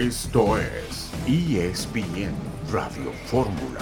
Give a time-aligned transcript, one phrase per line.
[0.00, 2.32] Esto es ESPN
[2.72, 3.80] Radio Fórmula.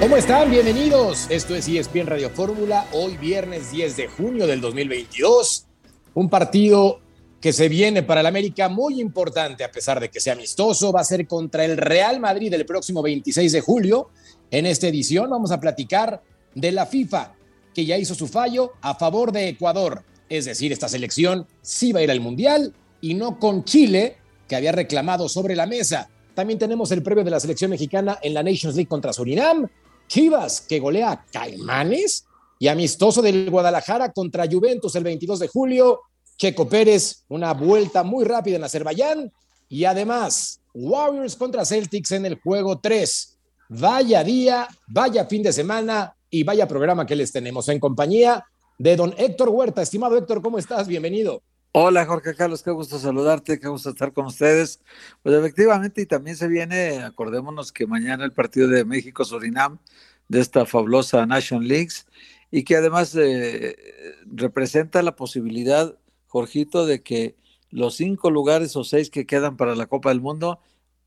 [0.00, 0.50] ¿Cómo están?
[0.50, 1.26] Bienvenidos.
[1.28, 2.86] Esto es ESPN Radio Fórmula.
[2.92, 5.66] Hoy viernes 10 de junio del 2022.
[6.14, 7.00] Un partido
[7.38, 10.90] que se viene para el América muy importante, a pesar de que sea amistoso.
[10.90, 14.08] Va a ser contra el Real Madrid el próximo 26 de julio.
[14.50, 16.22] En esta edición vamos a platicar
[16.54, 17.34] de la FIFA,
[17.74, 20.02] que ya hizo su fallo a favor de Ecuador.
[20.30, 22.72] Es decir, esta selección sí va a ir al Mundial
[23.06, 24.16] y no con Chile,
[24.48, 26.10] que había reclamado sobre la mesa.
[26.34, 29.68] También tenemos el previo de la selección mexicana en la Nations League contra Surinam.
[30.08, 32.24] Chivas, que golea a Caimanes.
[32.58, 36.00] Y amistoso del Guadalajara contra Juventus el 22 de julio.
[36.36, 39.32] Checo Pérez, una vuelta muy rápida en Azerbaiyán.
[39.68, 43.38] Y además, Warriors contra Celtics en el juego 3.
[43.68, 48.44] Vaya día, vaya fin de semana y vaya programa que les tenemos en compañía
[48.78, 49.80] de don Héctor Huerta.
[49.80, 50.88] Estimado Héctor, ¿cómo estás?
[50.88, 51.40] Bienvenido.
[51.78, 54.80] Hola Jorge Carlos, qué gusto saludarte, qué gusto estar con ustedes.
[55.22, 59.78] Pues efectivamente, y también se viene, acordémonos que mañana el partido de México-Surinam
[60.26, 62.06] de esta fabulosa Nation Leagues
[62.50, 63.76] y que además eh,
[64.24, 67.36] representa la posibilidad, Jorgito, de que
[67.68, 70.60] los cinco lugares o seis que quedan para la Copa del Mundo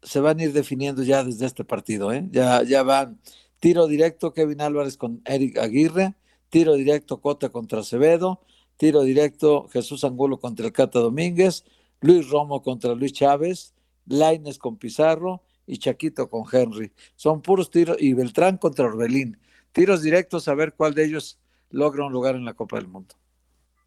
[0.03, 2.13] se van a ir definiendo ya desde este partido.
[2.13, 2.27] ¿eh?
[2.29, 3.19] Ya, ya van
[3.59, 6.13] tiro directo Kevin Álvarez con Eric Aguirre,
[6.49, 8.41] tiro directo Cota contra Acevedo,
[8.79, 11.65] tiro directo Jesús Angulo contra el Cata Domínguez,
[11.99, 13.73] Luis Romo contra Luis Chávez,
[14.05, 16.93] Laines con Pizarro y Chaquito con Henry.
[17.17, 19.37] Son puros tiros y Beltrán contra Orbelín.
[19.73, 21.37] Tiros directos a ver cuál de ellos
[21.69, 23.15] logra un lugar en la Copa del Mundo.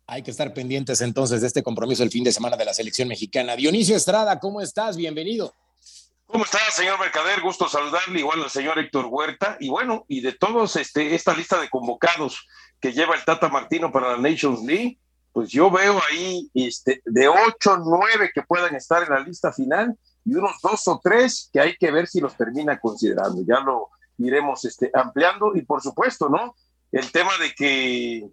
[0.06, 3.08] Hay que estar pendientes entonces de este compromiso el fin de semana de la selección
[3.08, 3.56] mexicana.
[3.56, 4.98] Dionisio Estrada, ¿cómo estás?
[4.98, 5.54] Bienvenido.
[6.32, 7.42] ¿Cómo está, señor Mercader?
[7.42, 9.58] Gusto saludarle, igual al señor Héctor Huerta.
[9.60, 12.48] Y bueno, y de todos este, esta lista de convocados
[12.80, 14.98] que lleva el Tata Martino para la Nations League,
[15.30, 19.94] pues yo veo ahí este, de ocho, nueve que puedan estar en la lista final
[20.24, 23.42] y unos dos o tres que hay que ver si los termina considerando.
[23.46, 26.56] Ya lo iremos este, ampliando y por supuesto, ¿no?
[26.90, 28.26] El tema de que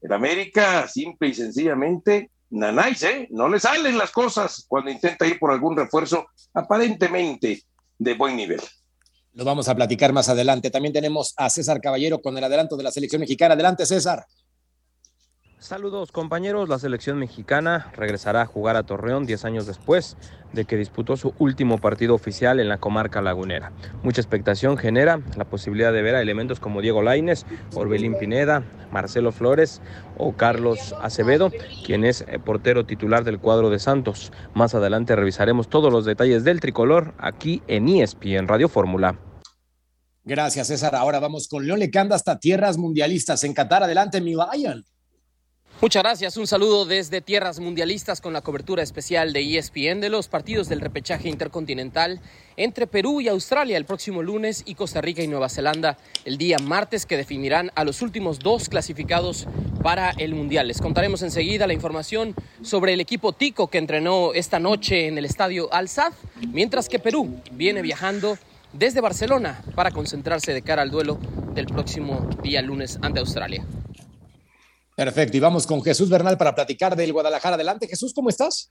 [0.00, 3.26] el América simple y sencillamente, nanáis, ¿eh?
[3.30, 7.62] No le salen las cosas cuando intenta ir por algún refuerzo aparentemente
[7.98, 8.60] de buen nivel.
[9.32, 10.70] Lo vamos a platicar más adelante.
[10.70, 13.54] También tenemos a César Caballero con el adelanto de la selección mexicana.
[13.54, 14.26] Adelante, César.
[15.62, 20.16] Saludos compañeros, la selección mexicana regresará a jugar a Torreón 10 años después
[20.52, 23.70] de que disputó su último partido oficial en la comarca lagunera.
[24.02, 27.46] Mucha expectación genera la posibilidad de ver a elementos como Diego Laines,
[27.76, 29.80] Orbelín Pineda, Marcelo Flores
[30.18, 31.52] o Carlos Acevedo,
[31.86, 34.32] quien es eh, portero titular del cuadro de Santos.
[34.54, 39.16] Más adelante revisaremos todos los detalles del tricolor aquí en ESPN Radio Fórmula.
[40.24, 40.96] Gracias César.
[40.96, 43.84] Ahora vamos con León Lecanda hasta tierras mundialistas en Qatar.
[43.84, 44.84] Adelante, mi Bayern.
[45.82, 46.36] Muchas gracias.
[46.36, 50.80] Un saludo desde Tierras Mundialistas con la cobertura especial de ESPN de los partidos del
[50.80, 52.20] repechaje intercontinental
[52.56, 56.58] entre Perú y Australia el próximo lunes y Costa Rica y Nueva Zelanda el día
[56.60, 59.48] martes que definirán a los últimos dos clasificados
[59.82, 60.68] para el Mundial.
[60.68, 65.24] Les contaremos enseguida la información sobre el equipo Tico que entrenó esta noche en el
[65.24, 65.88] estadio Al
[66.52, 68.38] mientras que Perú viene viajando
[68.72, 71.18] desde Barcelona para concentrarse de cara al duelo
[71.54, 73.66] del próximo día lunes ante Australia.
[74.94, 77.54] Perfecto, y vamos con Jesús Bernal para platicar del Guadalajara.
[77.54, 78.68] Adelante, Jesús, ¿cómo estás?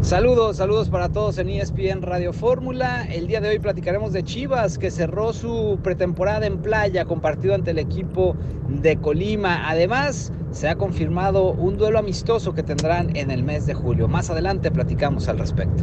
[0.00, 3.04] Saludos, saludos para todos en ESPN Radio Fórmula.
[3.10, 7.72] El día de hoy platicaremos de Chivas, que cerró su pretemporada en playa, compartido ante
[7.72, 8.36] el equipo
[8.68, 9.68] de Colima.
[9.68, 14.06] Además, se ha confirmado un duelo amistoso que tendrán en el mes de julio.
[14.06, 15.82] Más adelante platicamos al respecto.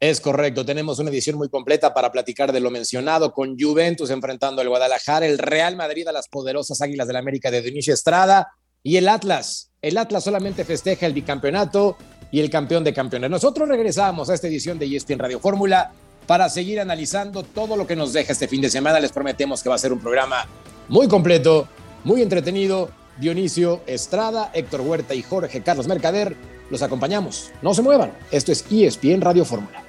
[0.00, 4.62] Es correcto, tenemos una edición muy completa para platicar de lo mencionado, con Juventus enfrentando
[4.62, 8.52] al Guadalajara, el Real Madrid a las poderosas Águilas del América de Dionisio Estrada
[8.84, 9.72] y el Atlas.
[9.82, 11.96] El Atlas solamente festeja el bicampeonato
[12.30, 13.28] y el campeón de campeones.
[13.28, 15.90] Nosotros regresamos a esta edición de ESPN Radio Fórmula
[16.28, 19.00] para seguir analizando todo lo que nos deja este fin de semana.
[19.00, 20.46] Les prometemos que va a ser un programa
[20.88, 21.66] muy completo,
[22.04, 22.90] muy entretenido.
[23.18, 26.36] Dionisio Estrada, Héctor Huerta y Jorge Carlos Mercader
[26.70, 27.50] los acompañamos.
[27.62, 28.12] No se muevan.
[28.30, 29.87] Esto es ESPN Radio Fórmula.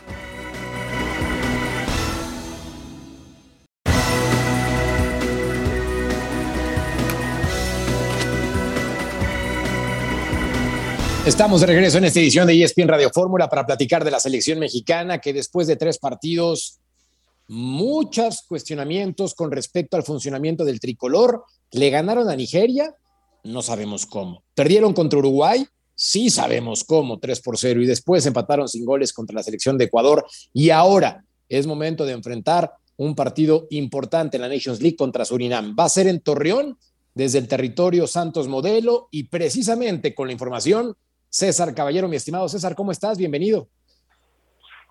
[11.30, 14.58] Estamos de regreso en esta edición de ESPN Radio Fórmula para platicar de la selección
[14.58, 16.80] mexicana que después de tres partidos,
[17.48, 22.96] muchos cuestionamientos con respecto al funcionamiento del tricolor, le ganaron a Nigeria,
[23.44, 24.42] no sabemos cómo.
[24.56, 29.36] Perdieron contra Uruguay, sí sabemos cómo, 3 por 0, y después empataron sin goles contra
[29.36, 30.26] la selección de Ecuador.
[30.52, 35.76] Y ahora es momento de enfrentar un partido importante en la Nations League contra Surinam.
[35.80, 36.80] Va a ser en Torreón,
[37.14, 40.98] desde el territorio Santos Modelo, y precisamente con la información
[41.30, 42.08] César Caballero.
[42.08, 43.18] Mi estimado César, ¿cómo estás?
[43.18, 43.68] Bienvenido.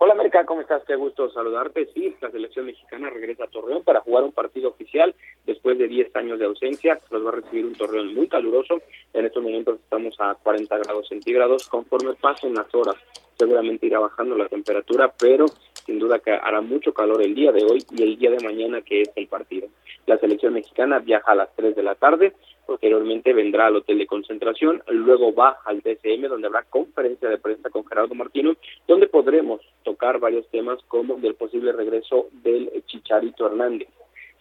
[0.01, 0.85] Hola América, ¿cómo estás?
[0.87, 1.89] Qué gusto saludarte.
[1.93, 5.13] Sí, la selección mexicana regresa a Torreón para jugar un partido oficial
[5.45, 7.01] después de 10 años de ausencia.
[7.11, 8.81] Nos va a recibir un Torreón muy caluroso.
[9.13, 11.67] En estos momentos estamos a 40 grados centígrados.
[11.67, 12.95] Conforme pasen las horas,
[13.37, 15.47] seguramente irá bajando la temperatura, pero
[15.85, 18.83] sin duda que hará mucho calor el día de hoy y el día de mañana
[18.83, 19.67] que es el partido.
[20.07, 22.35] La selección mexicana viaja a las 3 de la tarde
[22.69, 27.71] Posteriormente vendrá al hotel de concentración, luego va al TCM donde habrá conferencia de prensa
[27.71, 28.57] con Gerardo Martino,
[28.87, 33.89] donde podremos tocar varios temas como del posible regreso del Chicharito Hernández.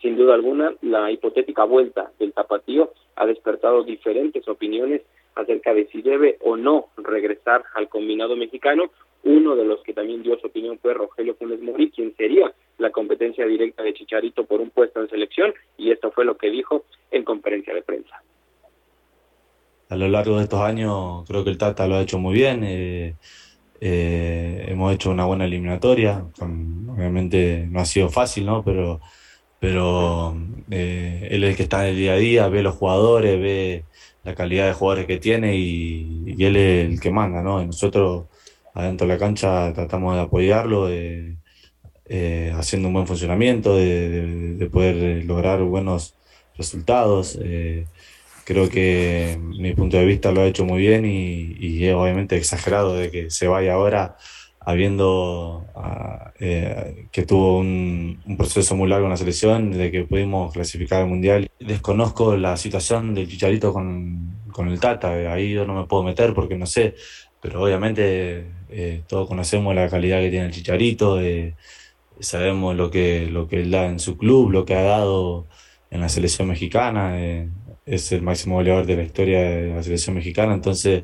[0.01, 5.03] Sin duda alguna, la hipotética vuelta del tapatío ha despertado diferentes opiniones
[5.35, 8.91] acerca de si debe o no regresar al combinado mexicano.
[9.23, 12.91] Uno de los que también dio su opinión fue Rogelio Funes Mori, quien sería la
[12.91, 16.85] competencia directa de Chicharito por un puesto en selección, y esto fue lo que dijo
[17.11, 18.21] en conferencia de prensa.
[19.89, 22.61] A lo largo de estos años creo que el Tata lo ha hecho muy bien.
[22.63, 23.15] Eh,
[23.79, 26.25] eh, hemos hecho una buena eliminatoria.
[26.39, 28.63] obviamente no ha sido fácil, ¿no?
[28.63, 28.99] Pero,
[29.59, 30.35] pero
[30.69, 33.85] eh, él es el que está en el día a día, ve los jugadores, ve
[34.23, 37.63] la calidad de jugadores que tiene y, él es el que manda, ¿no?
[37.65, 38.25] nosotros
[38.73, 40.89] adentro de la cancha tratamos de apoyarlo,
[42.55, 46.17] haciendo un buen funcionamiento, de poder lograr buenos
[46.57, 47.37] resultados.
[47.41, 47.85] Eh,
[48.43, 52.95] creo que mi punto de vista lo ha hecho muy bien y, es obviamente exagerado
[52.95, 54.17] de que se vaya ahora
[54.59, 60.51] habiendo ah, eh, que tuvo un, proceso muy largo en la selección, de que pudimos
[60.51, 61.49] clasificar al Mundial.
[61.59, 66.33] Desconozco la situación del Chicharito con, con el Tata, ahí yo no me puedo meter
[66.33, 66.95] porque no sé,
[67.41, 71.21] pero obviamente eh, todos conocemos la calidad que tiene el Chicharito,
[72.19, 75.47] sabemos lo que, lo que él da en su club, lo que ha dado
[75.89, 77.49] en la selección mexicana, eh,
[77.85, 81.03] es el máximo goleador de la historia de la selección mexicana, entonces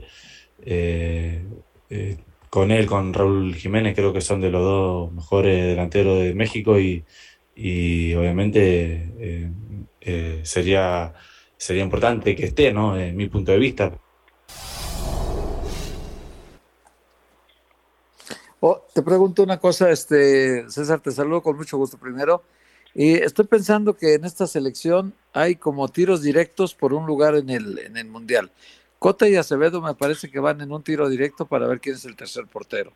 [0.66, 1.44] eh,
[1.90, 2.18] eh,
[2.50, 6.80] con él, con Raúl Jiménez, creo que son de los dos mejores delanteros de México
[6.80, 7.04] y,
[8.16, 9.50] obviamente
[10.44, 11.14] sería,
[11.58, 12.98] sería importante que esté, ¿no?
[12.98, 13.94] En mi punto de vista.
[18.66, 22.44] Oh, te pregunto una cosa, este César, te saludo con mucho gusto primero.
[22.96, 27.50] Y estoy pensando que en esta selección hay como tiros directos por un lugar en
[27.50, 28.52] el, en el Mundial.
[29.00, 32.06] Cota y Acevedo me parece que van en un tiro directo para ver quién es
[32.06, 32.94] el tercer portero.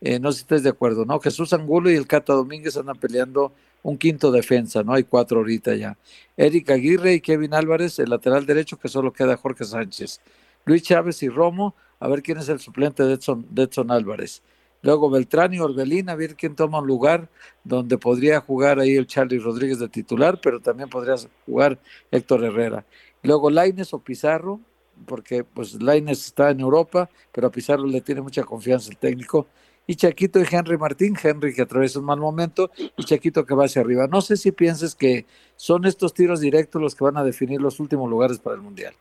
[0.00, 1.20] Eh, no sé si estés de acuerdo, ¿no?
[1.20, 3.52] Jesús Angulo y el Cata Domínguez andan peleando
[3.84, 4.92] un quinto defensa, ¿no?
[4.92, 5.96] Hay cuatro ahorita ya.
[6.36, 10.20] Eric Aguirre y Kevin Álvarez, el lateral derecho, que solo queda Jorge Sánchez.
[10.64, 14.42] Luis Chávez y Romo, a ver quién es el suplente de Edson, de Edson Álvarez.
[14.86, 17.28] Luego Beltrán y Orbelín, a ver quién toma un lugar
[17.64, 21.80] donde podría jugar ahí el Charlie Rodríguez de titular, pero también podría jugar
[22.12, 22.86] Héctor Herrera.
[23.24, 24.60] Luego Laines o Pizarro,
[25.04, 29.48] porque pues Laines está en Europa, pero a Pizarro le tiene mucha confianza el técnico.
[29.88, 33.64] Y Chaquito y Henry Martín, Henry que atraviesa un mal momento y Chaquito que va
[33.64, 34.06] hacia arriba.
[34.06, 37.80] No sé si pienses que son estos tiros directos los que van a definir los
[37.80, 38.94] últimos lugares para el Mundial.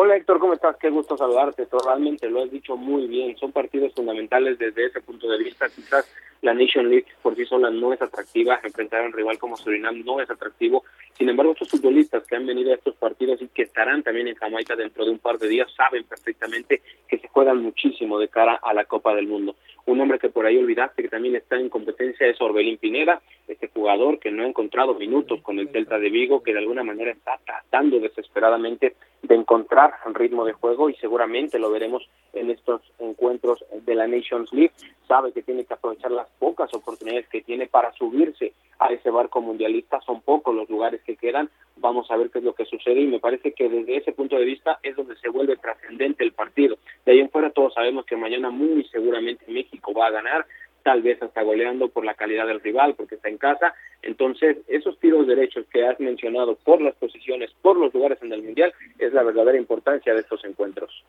[0.00, 0.76] Hola Héctor, ¿cómo estás?
[0.76, 1.66] Qué gusto saludarte.
[1.84, 3.36] Realmente lo has dicho muy bien.
[3.36, 5.68] Son partidos fundamentales desde ese punto de vista.
[5.68, 6.08] Quizás
[6.40, 8.60] la Nation League por sí sola no es atractiva.
[8.62, 10.84] Enfrentar a un rival como Surinam no es atractivo.
[11.14, 14.36] Sin embargo, estos futbolistas que han venido a estos partidos y que estarán también en
[14.36, 18.54] Jamaica dentro de un par de días saben perfectamente que se juegan muchísimo de cara
[18.62, 19.56] a la Copa del Mundo.
[19.86, 23.68] Un hombre que por ahí olvidaste que también está en competencia es Orbelín Pineda, este
[23.68, 27.10] jugador que no ha encontrado minutos con el Celta de Vigo, que de alguna manera
[27.10, 32.82] está tratando desesperadamente de encontrar el ritmo de juego y seguramente lo veremos en estos
[32.98, 34.72] encuentros de la Nations League.
[35.06, 39.40] Sabe que tiene que aprovechar las pocas oportunidades que tiene para subirse a ese barco
[39.40, 40.00] mundialista.
[40.02, 41.50] Son pocos los lugares que quedan.
[41.76, 44.36] Vamos a ver qué es lo que sucede y me parece que desde ese punto
[44.36, 46.76] de vista es donde se vuelve trascendente el partido.
[47.04, 50.46] De ahí en fuera todos sabemos que mañana muy seguramente México va a ganar
[50.88, 53.74] tal vez hasta goleando por la calidad del rival, porque está en casa.
[54.00, 58.42] Entonces, esos tiros derechos que has mencionado por las posiciones, por los lugares en el
[58.42, 61.04] Mundial, es la verdadera importancia de estos encuentros.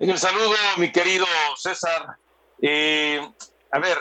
[0.00, 2.16] En el saludo, mi querido César.
[2.60, 3.20] Eh,
[3.70, 3.98] a ver,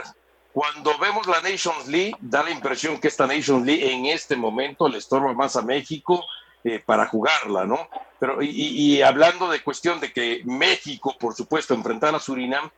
[0.51, 4.89] cuando vemos la Nations League, da la impresión que esta Nations League en este momento
[4.89, 6.25] le estorba más a México
[6.63, 7.88] eh, para jugarla, ¿no?
[8.20, 12.72] Pero, y, y, hablando de cuestión de que México, por supuesto, enfrentar a Surinam,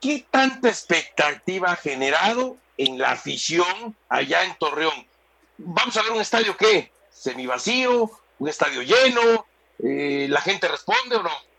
[0.00, 5.06] ¿qué tanta expectativa ha generado en la afición allá en Torreón?
[5.58, 9.46] Vamos a ver un estadio qué, semivacío, un estadio lleno,
[9.78, 11.50] eh, la gente responde o no?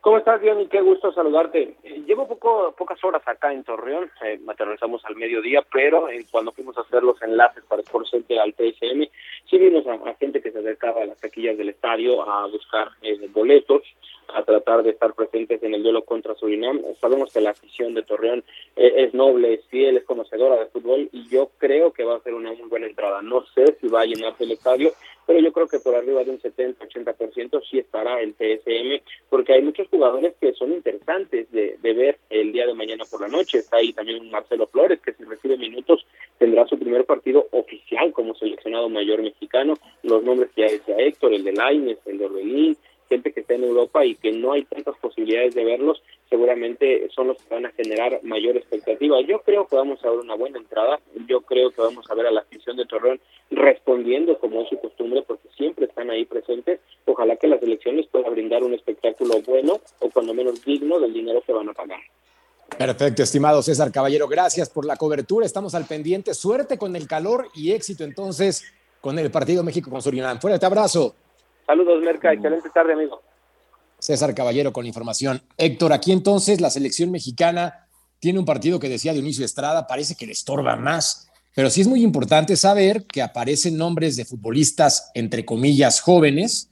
[0.00, 0.68] ¿Cómo estás, Dion?
[0.68, 1.76] Qué gusto saludarte.
[1.82, 6.52] Eh, llevo poco, pocas horas acá en Torreón, eh, materializamos al mediodía, pero eh, cuando
[6.52, 9.08] fuimos a hacer los enlaces para Sport Center al TSM,
[9.48, 13.28] sí vimos a, gente que se acercaba a las taquillas del estadio a buscar eh,
[13.32, 13.82] boletos,
[14.34, 16.82] a tratar de estar presentes en el duelo contra Surinam.
[17.00, 18.44] Sabemos que la afición de Torreón
[18.76, 22.34] es noble, es fiel, es conocedora de fútbol y yo creo que va a ser
[22.34, 23.22] una muy buena entrada.
[23.22, 24.92] No sé si va a llenarse el estadio,
[25.28, 29.62] pero yo creo que por arriba de un 70-80% sí estará el TSM, porque hay
[29.62, 33.58] muchos jugadores que son interesantes de, de, ver el día de mañana por la noche.
[33.58, 36.06] Está ahí también Marcelo Flores, que si recibe minutos
[36.38, 39.37] tendrá su primer partido oficial como seleccionado mayor mexicano.
[40.02, 42.76] Los nombres que ya decía Héctor, el de Laines, el de Orbelín,
[43.08, 47.28] gente que está en Europa y que no hay tantas posibilidades de verlos, seguramente son
[47.28, 49.20] los que van a generar mayor expectativa.
[49.22, 52.26] Yo creo que vamos a ver una buena entrada, yo creo que vamos a ver
[52.26, 56.80] a la afición de Torreón respondiendo como es su costumbre, porque siempre están ahí presentes.
[57.06, 61.42] Ojalá que las elecciones puedan brindar un espectáculo bueno o cuando menos digno del dinero
[61.46, 62.00] que van a pagar.
[62.76, 65.46] Perfecto, estimado César Caballero, gracias por la cobertura.
[65.46, 66.34] Estamos al pendiente.
[66.34, 68.62] Suerte con el calor y éxito entonces
[69.00, 70.40] con el partido México con Surinam.
[70.40, 71.14] Fuerte abrazo.
[71.66, 72.32] Saludos, Merca.
[72.32, 73.22] Excelente tarde, amigo.
[73.98, 75.42] César Caballero con la información.
[75.56, 77.88] Héctor, aquí entonces la selección mexicana
[78.20, 81.88] tiene un partido que decía Dionisio Estrada, parece que le estorba más, pero sí es
[81.88, 86.70] muy importante saber que aparecen nombres de futbolistas, entre comillas, jóvenes,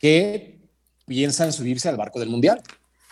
[0.00, 0.58] que
[1.06, 2.62] piensan subirse al barco del Mundial.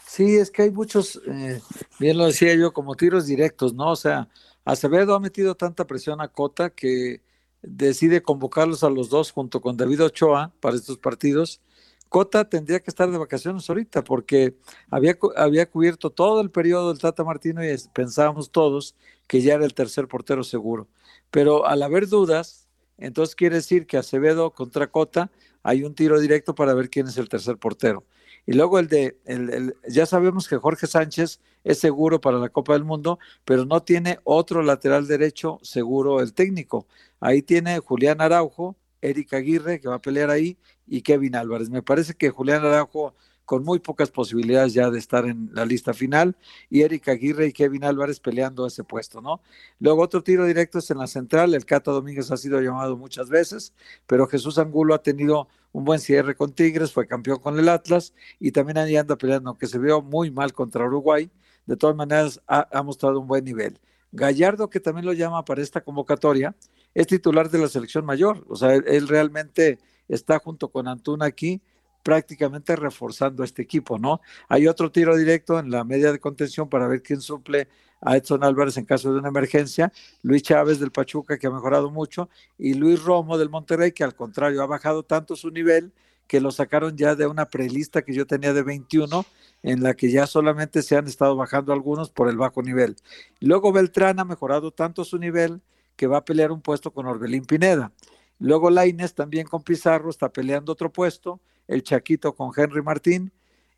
[0.07, 1.61] Sí, es que hay muchos, eh,
[1.99, 3.91] bien lo decía yo, como tiros directos, ¿no?
[3.91, 4.29] O sea,
[4.65, 7.21] Acevedo ha metido tanta presión a Cota que
[7.67, 11.61] decide convocarlos a los dos junto con David Ochoa para estos partidos.
[12.09, 14.57] Cota tendría que estar de vacaciones ahorita porque
[14.91, 18.95] había, había cubierto todo el periodo del Tata Martino y pensábamos todos
[19.27, 20.89] que ya era el tercer portero seguro.
[21.31, 25.31] Pero al haber dudas, entonces quiere decir que Acevedo contra Cota
[25.63, 28.05] hay un tiro directo para ver quién es el tercer portero.
[28.47, 32.75] Y luego el de, el, ya sabemos que Jorge Sánchez es seguro para la Copa
[32.75, 36.87] del Mundo, pero no tiene otro lateral derecho seguro el técnico.
[37.19, 41.71] Ahí tiene Julián Araujo, Eric Aguirre, que va a pelear ahí, y Kevin Álvarez.
[41.71, 43.15] Me parece que Julián Araujo
[43.47, 46.37] con muy pocas posibilidades ya de estar en la lista final,
[46.69, 49.41] y Eric Aguirre y Kevin Álvarez peleando ese puesto, ¿no?
[49.79, 53.31] Luego otro tiro directo es en la central, el Cata Domínguez ha sido llamado muchas
[53.31, 53.73] veces,
[54.07, 58.13] pero Jesús Angulo ha tenido un buen cierre con Tigres, fue campeón con el Atlas,
[58.41, 61.31] y también ahí anda peleando, aunque se vio muy mal contra Uruguay,
[61.67, 63.79] de todas maneras ha, mostrado un buen nivel.
[64.11, 66.55] Gallardo, que también lo llama para esta convocatoria,
[66.95, 71.61] es titular de la selección mayor, o sea, él realmente está junto con Antuna aquí
[72.07, 74.21] prácticamente reforzando este equipo, ¿no?
[74.49, 77.67] Hay otro tiro directo en la media de contención para ver quién suple
[78.01, 81.91] a Edson Álvarez en caso de una emergencia, Luis Chávez del Pachuca que ha mejorado
[81.91, 85.93] mucho y Luis Romo del Monterrey que al contrario ha bajado tanto su nivel
[86.29, 89.27] que lo sacaron ya de una prelista que yo tenía de 21
[89.65, 92.95] en la que ya solamente se han estado bajando algunos por el bajo nivel.
[93.41, 95.61] Luego Beltrán ha mejorado tanto su nivel
[95.97, 97.91] que va a pelear un puesto con Orbelín Pineda.
[98.39, 103.33] Luego Laines también con Pizarro está peleando otro puesto el Chaquito con Henry Martín.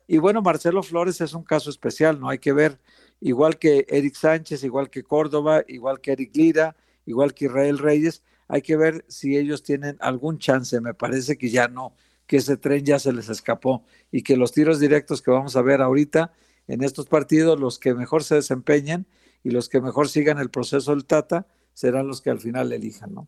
[0.07, 2.29] Y bueno, Marcelo Flores es un caso especial, ¿no?
[2.29, 2.79] Hay que ver,
[3.19, 8.23] igual que Eric Sánchez, igual que Córdoba, igual que Eric Lira, igual que Israel Reyes,
[8.47, 10.81] hay que ver si ellos tienen algún chance.
[10.81, 11.93] Me parece que ya no,
[12.25, 15.61] que ese tren ya se les escapó y que los tiros directos que vamos a
[15.61, 16.33] ver ahorita
[16.67, 19.07] en estos partidos, los que mejor se desempeñen
[19.43, 23.13] y los que mejor sigan el proceso del Tata, serán los que al final elijan,
[23.13, 23.27] ¿no?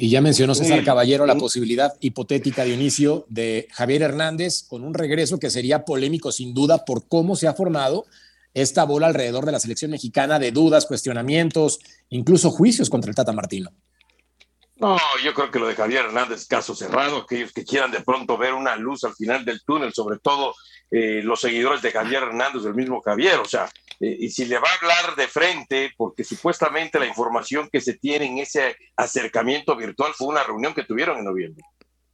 [0.00, 4.94] Y ya mencionó César Caballero la posibilidad hipotética de inicio de Javier Hernández con un
[4.94, 8.06] regreso que sería polémico sin duda por cómo se ha formado
[8.54, 13.32] esta bola alrededor de la selección mexicana de dudas, cuestionamientos, incluso juicios contra el Tata
[13.32, 13.72] Martino.
[14.78, 18.38] No, yo creo que lo de Javier Hernández, caso cerrado, aquellos que quieran de pronto
[18.38, 20.54] ver una luz al final del túnel, sobre todo
[20.90, 23.68] eh, los seguidores de Javier Hernández, el mismo Javier, o sea,
[23.98, 27.94] eh, y si le va a hablar de frente, porque supuestamente la información que se
[27.94, 31.64] tiene en ese acercamiento virtual fue una reunión que tuvieron en noviembre,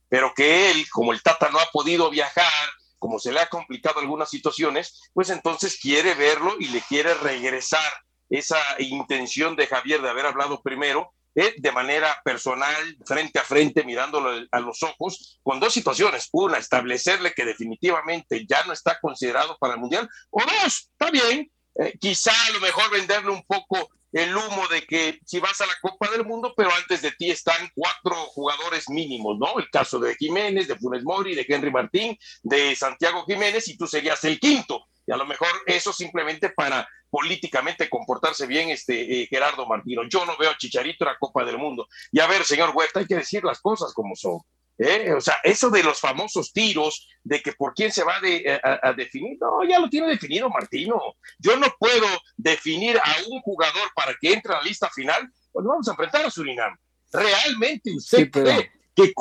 [0.08, 4.00] pero que él, como el Tata no ha podido viajar, como se le ha complicado
[4.00, 7.92] algunas situaciones, pues entonces quiere verlo y le quiere regresar
[8.30, 13.84] esa intención de Javier de haber hablado primero eh, de manera personal, frente a frente,
[13.84, 16.28] mirándolo a los ojos, con dos situaciones.
[16.32, 20.08] Una, establecerle que definitivamente ya no está considerado para el Mundial.
[20.30, 24.86] O dos, está bien, eh, quizá a lo mejor venderle un poco el humo de
[24.86, 28.88] que si vas a la Copa del Mundo, pero antes de ti están cuatro jugadores
[28.88, 29.58] mínimos, ¿no?
[29.58, 33.88] El caso de Jiménez, de Funes Mori, de Henry Martín, de Santiago Jiménez, y tú
[33.88, 34.86] serías el quinto.
[35.04, 40.02] Y a lo mejor eso simplemente para políticamente comportarse bien este eh, Gerardo Martino.
[40.08, 41.86] Yo no veo a Chicharito en la Copa del Mundo.
[42.10, 44.40] Y a ver, señor Huerta, hay que decir las cosas como son.
[44.78, 45.12] ¿eh?
[45.12, 48.92] O sea, eso de los famosos tiros, de que por quién se va de, a,
[48.94, 51.00] definir, no, ya lo tiene definido Martino.
[51.38, 55.64] Yo no puedo definir a un jugador para que entre a la lista final, pues
[55.64, 56.76] vamos a enfrentar a Surinam.
[57.12, 59.12] ¿Realmente usted cree que,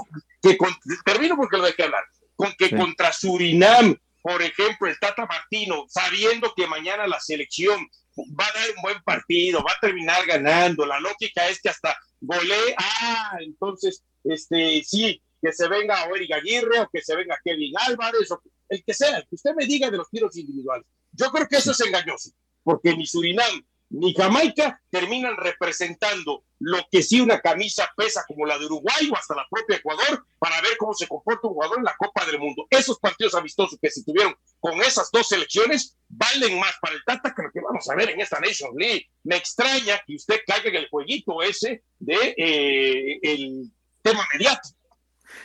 [0.42, 0.58] que
[1.06, 6.54] termino porque lo dejé hablar, con que contra Surinam, por ejemplo, el Tata Martino, sabiendo
[6.56, 7.86] que mañana la selección
[8.18, 11.96] va a dar un buen partido, va a terminar ganando, la lógica es que hasta
[12.22, 17.74] golee, ah, entonces, este, sí, que se venga Eric Aguirre o que se venga Kevin
[17.78, 20.88] Álvarez o el que sea, que usted me diga de los tiros individuales.
[21.12, 22.32] Yo creo que eso es engañoso,
[22.64, 28.58] porque ni Surinam ni Jamaica terminan representando lo que sí una camisa pesa como la
[28.58, 31.84] de Uruguay o hasta la propia Ecuador para ver cómo se comporta un jugador en
[31.84, 32.66] la Copa del Mundo.
[32.72, 37.36] Esos partidos amistosos que se tuvieron con esas dos selecciones valen más para el Tata
[37.36, 39.08] que lo que vamos a ver en esta Nation League.
[39.24, 43.72] Me extraña que usted caiga en el jueguito ese de eh, el
[44.02, 44.76] tema mediático.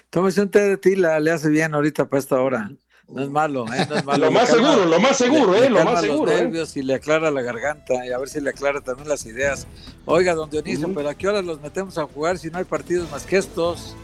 [0.09, 2.71] Tómese un té de tila, le hace bien ahorita para esta hora.
[3.09, 3.87] No es malo, ¿eh?
[3.89, 4.27] No es malo.
[4.27, 5.71] lo más seguro, lo más seguro, ¿eh?
[5.71, 6.31] lo más seguro.
[6.31, 6.45] Los ¿eh?
[6.45, 9.67] nervios y le aclara la garganta y a ver si le aclara también las ideas.
[10.05, 13.11] Oiga, don Dionisio, pero ¿a qué hora los metemos a jugar si no hay partidos
[13.11, 13.97] más que estos?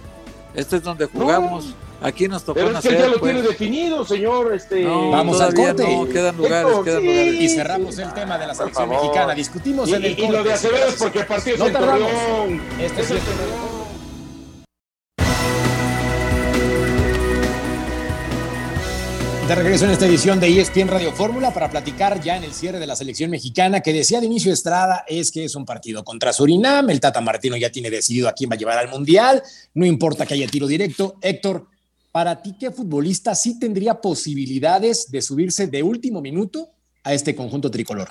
[0.55, 1.75] Este es donde jugamos.
[2.01, 3.49] Aquí nos tocó Pero es que ya lo tiene pues.
[3.49, 4.53] definido, señor.
[4.55, 4.85] Este...
[4.85, 5.83] Vamos al corte.
[5.83, 7.35] No, quedan lugares, quedan lugares.
[7.41, 9.35] Y cerramos el tema de la selección mexicana.
[9.35, 12.85] Discutimos en el y, y lo de Acevedo es porque el partido no es el
[12.85, 13.19] Este es el
[19.49, 22.79] De regreso en esta edición de ESPN Radio Fórmula para platicar ya en el cierre
[22.79, 26.33] de la selección mexicana que decía de inicio Estrada es que es un partido contra
[26.33, 29.43] Surinam, el Tata Martino ya tiene decidido a quién va a llevar al Mundial,
[29.75, 31.17] no importa que haya tiro directo.
[31.21, 31.67] Héctor,
[32.11, 36.71] para ti, ¿qué futbolista sí tendría posibilidades de subirse de último minuto
[37.03, 38.09] a este conjunto tricolor?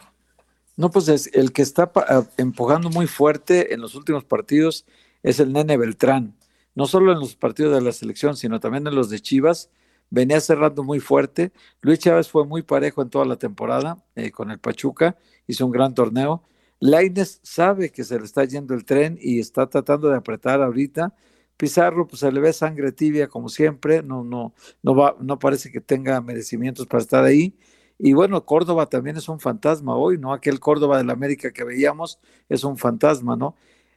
[0.77, 4.85] No, pues es el que está ah, empujando muy fuerte en los últimos partidos
[5.23, 6.35] es el Nene Beltrán,
[6.75, 9.69] no solo en los partidos de la selección, sino también en los de Chivas
[10.13, 11.51] venía cerrando muy fuerte.
[11.81, 15.17] Luis Chávez fue muy parejo en toda la temporada eh, con el Pachuca,
[15.47, 16.43] hizo un gran torneo.
[16.79, 21.15] Laines sabe que se le está yendo el tren y está tratando de apretar ahorita.
[21.57, 24.53] Pizarro, pues se le ve sangre tibia como siempre, no, no,
[24.83, 27.57] no va, no parece que tenga merecimientos para estar ahí.
[27.97, 30.31] Y bueno, Córdoba también es un fantasma hoy, ¿no?
[30.33, 33.55] Aquel Córdoba del América que veíamos es un fantasma, ¿no?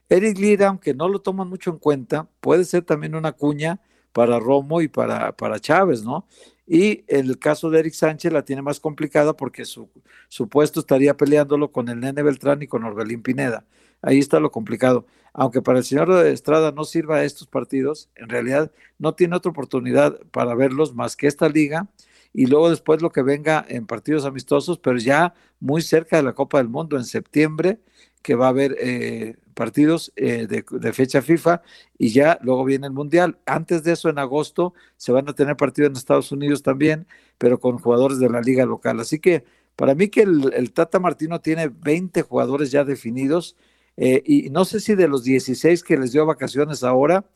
[0.09, 3.81] Eric Lira, aunque no lo toman mucho en cuenta, puede ser también una cuña
[4.17, 6.27] para Romo y para, para Chávez, ¿no?
[6.67, 9.91] Y el caso de Eric Sánchez la tiene más complicada porque su,
[10.29, 13.67] su puesto estaría peleándolo con el Nene Beltrán y con Orbelín Pineda.
[14.01, 15.05] Ahí está lo complicado.
[15.35, 20.19] Aunque para el señor Estrada no sirva estos partidos, en realidad no tiene otra oportunidad
[20.31, 21.87] para verlos más que esta liga
[22.33, 26.33] y luego después lo que venga en partidos amistosos, pero ya muy cerca de la
[26.33, 27.81] Copa del Mundo en septiembre,
[28.27, 31.63] que va a haber eh, partidos eh, de, fecha FIFA
[31.97, 33.39] y ya luego viene el Mundial.
[33.47, 37.07] Antes de eso, en agosto, se van a tener partidos en Estados Unidos también,
[37.39, 38.99] pero con jugadores de la liga local.
[38.99, 39.45] Así que
[39.77, 43.55] para mí que el, Tata Martino tiene 20 jugadores ya definidos
[43.97, 47.27] eh, y no sé si de los 16 que les dio vacaciones ahora,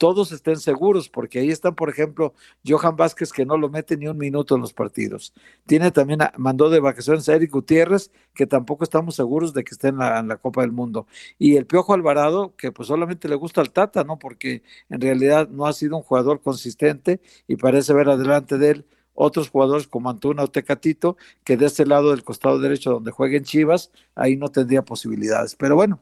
[0.00, 2.32] todos estén seguros, porque ahí están, por ejemplo,
[2.66, 5.34] Johan Vázquez, que no lo mete ni un minuto en los partidos.
[5.66, 9.88] Tiene también, mandó de vacaciones a Eric Gutiérrez, que tampoco estamos seguros de que esté
[9.88, 11.06] en la, Copa del Mundo.
[11.38, 14.18] Y el Piojo Alvarado, que pues solamente le gusta al Tata, ¿no?
[14.18, 18.86] Porque en realidad no ha sido un jugador consistente y parece ver adelante de él
[19.12, 23.44] otros jugadores como Antuna o Tecatito, que de este lado del costado derecho donde jueguen
[23.44, 25.56] Chivas, ahí no tendría posibilidades.
[25.56, 26.00] Pero bueno,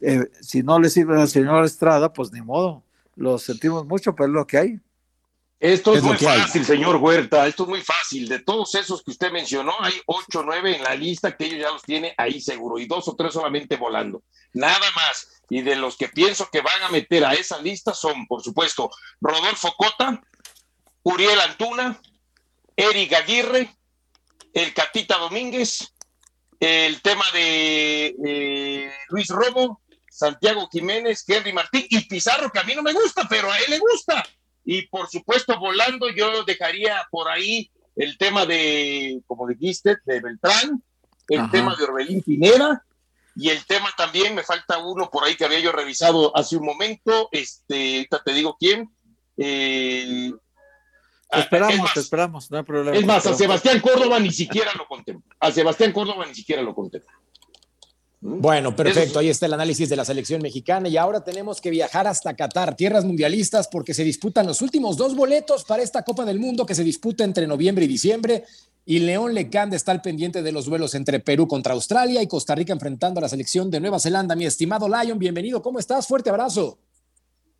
[0.00, 2.84] eh, si no le sirve al señor Estrada, pues ni modo
[3.16, 4.80] lo sentimos mucho, pero es lo que hay.
[5.60, 8.26] Esto es, muy fácil, señor Huerta, esto es muy fácil.
[8.28, 11.60] De todos esos que usted mencionó, hay ocho o nueve en la lista que ellos
[11.60, 14.22] ya los tiene ahí seguro y dos o tres solamente volando.
[14.54, 15.42] Nada más.
[15.50, 18.90] Y de los que pienso que van a meter a esa lista son, por supuesto,
[19.20, 20.22] Rodolfo Cota,
[21.02, 22.00] Uriel Antuna,
[22.74, 23.76] Eric Aguirre,
[24.54, 25.92] el Catita Domínguez,
[26.58, 29.82] el tema de eh, Luis Romo,
[30.20, 33.64] Santiago Jiménez, Henry Martín y Pizarro, que a mí no me gusta, pero a él
[33.70, 34.22] le gusta.
[34.66, 40.82] Y por supuesto, volando, yo dejaría por ahí el tema de, como dijiste, de Beltrán,
[41.26, 42.84] el tema de Orbelín Pineda,
[43.34, 46.66] y el tema también, me falta uno por ahí que había yo revisado hace un
[46.66, 48.94] momento, este, te digo quién.
[49.38, 50.32] Eh,
[51.30, 52.94] te esperamos, te esperamos, no hay problema.
[52.94, 55.34] Es más, a Sebastián Córdoba ni siquiera lo contempla.
[55.40, 57.10] A Sebastián Córdoba ni siquiera lo contempla.
[58.22, 59.18] Bueno, perfecto.
[59.18, 62.76] Ahí está el análisis de la selección mexicana y ahora tenemos que viajar hasta Qatar,
[62.76, 66.74] tierras mundialistas, porque se disputan los últimos dos boletos para esta Copa del Mundo que
[66.74, 68.44] se disputa entre noviembre y diciembre.
[68.84, 72.54] Y León Lecanda está al pendiente de los vuelos entre Perú contra Australia y Costa
[72.54, 74.36] Rica enfrentando a la selección de Nueva Zelanda.
[74.36, 75.62] Mi estimado Lion, bienvenido.
[75.62, 76.06] ¿Cómo estás?
[76.06, 76.78] Fuerte abrazo.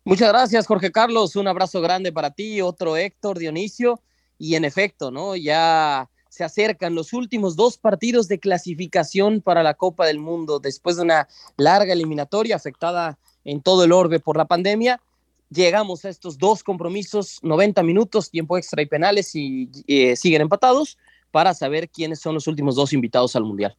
[0.03, 1.35] Muchas gracias, Jorge Carlos.
[1.35, 3.99] Un abrazo grande para ti, otro Héctor Dionisio.
[4.37, 5.35] Y en efecto, ¿no?
[5.35, 10.95] Ya se acercan los últimos dos partidos de clasificación para la Copa del Mundo después
[10.95, 15.01] de una larga eliminatoria afectada en todo el orbe por la pandemia.
[15.49, 20.97] Llegamos a estos dos compromisos, 90 minutos, tiempo extra y penales y eh, siguen empatados
[21.31, 23.75] para saber quiénes son los últimos dos invitados al Mundial.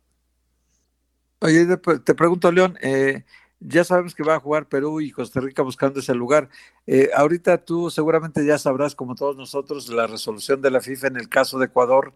[1.41, 1.67] Oye,
[2.05, 3.25] te pregunto, León, eh,
[3.61, 6.51] ya sabemos que va a jugar Perú y Costa Rica buscando ese lugar.
[6.87, 11.17] Eh, ahorita tú seguramente ya sabrás, como todos nosotros, la resolución de la FIFA en
[11.17, 12.13] el caso de Ecuador,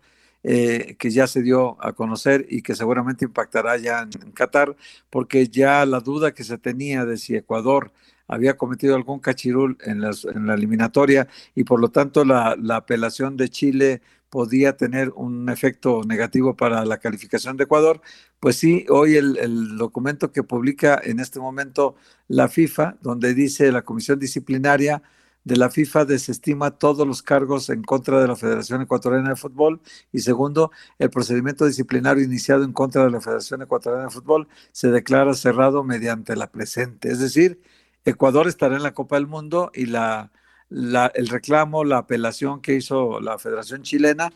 [0.49, 4.77] eh, que ya se dio a conocer y que seguramente impactará ya en, Qatar,
[5.11, 7.91] porque ya la duda que se tenía de si Ecuador
[8.29, 13.37] había cometido algún cachirul en, en la eliminatoria y por lo tanto la, la apelación
[13.37, 18.01] de Chile podía tener un efecto negativo para la calificación de Ecuador,
[18.39, 21.97] pues sí, hoy el, documento que publica en este momento
[22.29, 25.03] la FIFA, donde dice la Comisión Disciplinaria
[25.47, 29.81] de la FIFA desestima todos los cargos en contra de la Federación Ecuatoriana de Fútbol
[30.11, 34.91] y segundo, el procedimiento disciplinario iniciado en contra de la Federación Ecuatoriana de Fútbol se
[34.91, 37.13] declara cerrado mediante la presente.
[37.13, 37.63] Es decir,
[38.05, 40.33] Ecuador estará en la Copa del Mundo y la
[40.69, 44.33] el reclamo, la apelación que hizo la Federación Chilena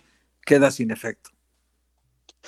[0.46, 1.30] queda sin efecto.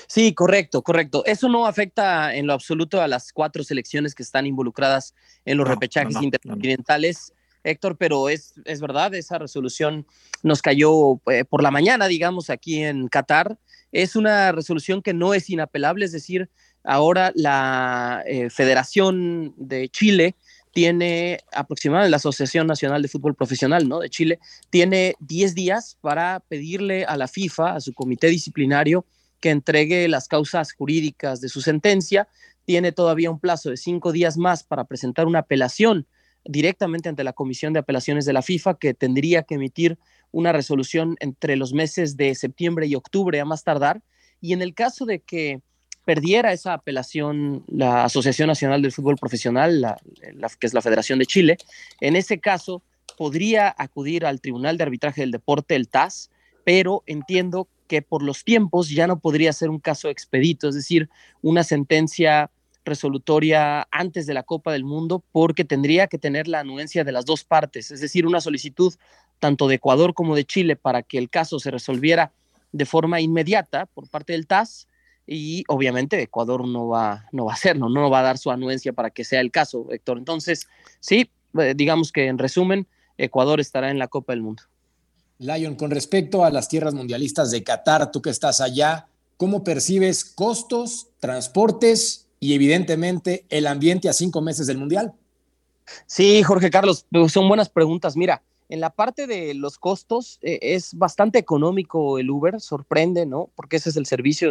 [0.07, 1.25] Sí, correcto, correcto.
[1.27, 5.67] Eso no afecta en lo absoluto a las cuatro selecciones que están involucradas en los
[5.67, 7.33] repechajes intercontinentales,
[7.65, 10.07] Héctor, pero es, es verdad, esa resolución
[10.43, 13.59] nos cayó eh, por la mañana, digamos, aquí en Qatar.
[13.93, 16.49] Es una resolución que no es inapelable, es decir,
[16.85, 20.35] ahora la eh, Federación de Chile
[20.73, 24.01] tiene aproximadamente la Asociación Nacional de Fútbol Profesional ¿no?
[24.01, 29.05] de Chile, tiene 10 días para pedirle a la FIFA, a su comité disciplinario,
[29.41, 32.29] que entregue las causas jurídicas de su sentencia.
[32.65, 36.07] Tiene todavía un plazo de cinco días más para presentar una apelación
[36.45, 39.99] directamente ante la Comisión de Apelaciones de la FIFA, que tendría que emitir
[40.31, 44.03] una resolución entre los meses de septiembre y octubre a más tardar.
[44.41, 45.61] Y en el caso de que
[46.05, 49.97] perdiera esa apelación la Asociación Nacional del Fútbol Profesional,
[50.59, 51.57] que es la Federación de Chile,
[52.01, 52.83] en ese caso
[53.17, 56.31] podría acudir al Tribunal de Arbitraje del Deporte, el TAS,
[56.65, 61.09] pero entiendo que por los tiempos ya no podría ser un caso expedito, es decir,
[61.43, 62.51] una sentencia
[62.85, 67.25] resolutoria antes de la Copa del Mundo, porque tendría que tener la anuencia de las
[67.25, 68.95] dos partes, es decir, una solicitud
[69.39, 72.33] tanto de Ecuador como de Chile para que el caso se resolviera
[72.71, 74.87] de forma inmediata por parte del TAS
[75.27, 78.93] y obviamente Ecuador no va, no va a hacerlo, no va a dar su anuencia
[78.93, 80.19] para que sea el caso, Héctor.
[80.19, 80.69] Entonces,
[81.01, 82.87] sí, eh, digamos que en resumen,
[83.19, 84.63] Ecuador estará en la Copa del Mundo.
[85.39, 90.25] Lion, con respecto a las tierras mundialistas de Qatar, tú que estás allá, ¿cómo percibes
[90.25, 95.13] costos, transportes y evidentemente el ambiente a cinco meses del Mundial?
[96.07, 98.17] Sí, Jorge Carlos, pues, son buenas preguntas.
[98.17, 103.49] Mira, en la parte de los costos eh, es bastante económico el Uber, sorprende, ¿no?
[103.55, 104.51] Porque ese es el servicio,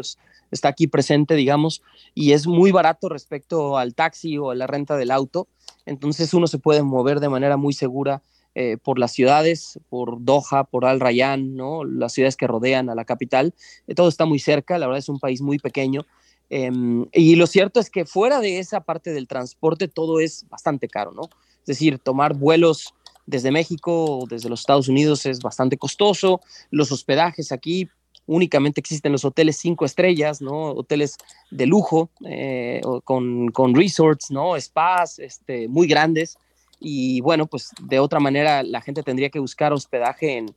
[0.51, 1.83] está aquí presente, digamos,
[2.15, 5.49] y es muy barato respecto al taxi o a la renta del auto.
[5.85, 8.21] Entonces uno se puede mover de manera muy segura
[8.55, 11.83] eh, por las ciudades, por Doha, por Al Rayyan, ¿no?
[11.83, 13.53] Las ciudades que rodean a la capital.
[13.87, 16.05] Eh, todo está muy cerca, la verdad es un país muy pequeño.
[16.53, 20.89] Em, y lo cierto es que fuera de esa parte del transporte todo es bastante
[20.89, 21.29] caro, ¿no?
[21.59, 22.93] Es decir, tomar vuelos
[23.25, 26.41] desde México o desde los Estados Unidos es bastante costoso.
[26.69, 27.87] Los hospedajes aquí
[28.25, 30.71] únicamente existen los hoteles cinco estrellas, ¿no?
[30.71, 31.15] Hoteles
[31.51, 34.59] de lujo, eh, con, con, resorts, ¿no?
[34.59, 36.37] Spas, este, muy grandes.
[36.81, 40.53] Y bueno, pues de otra manera la gente tendría que buscar hospedaje en,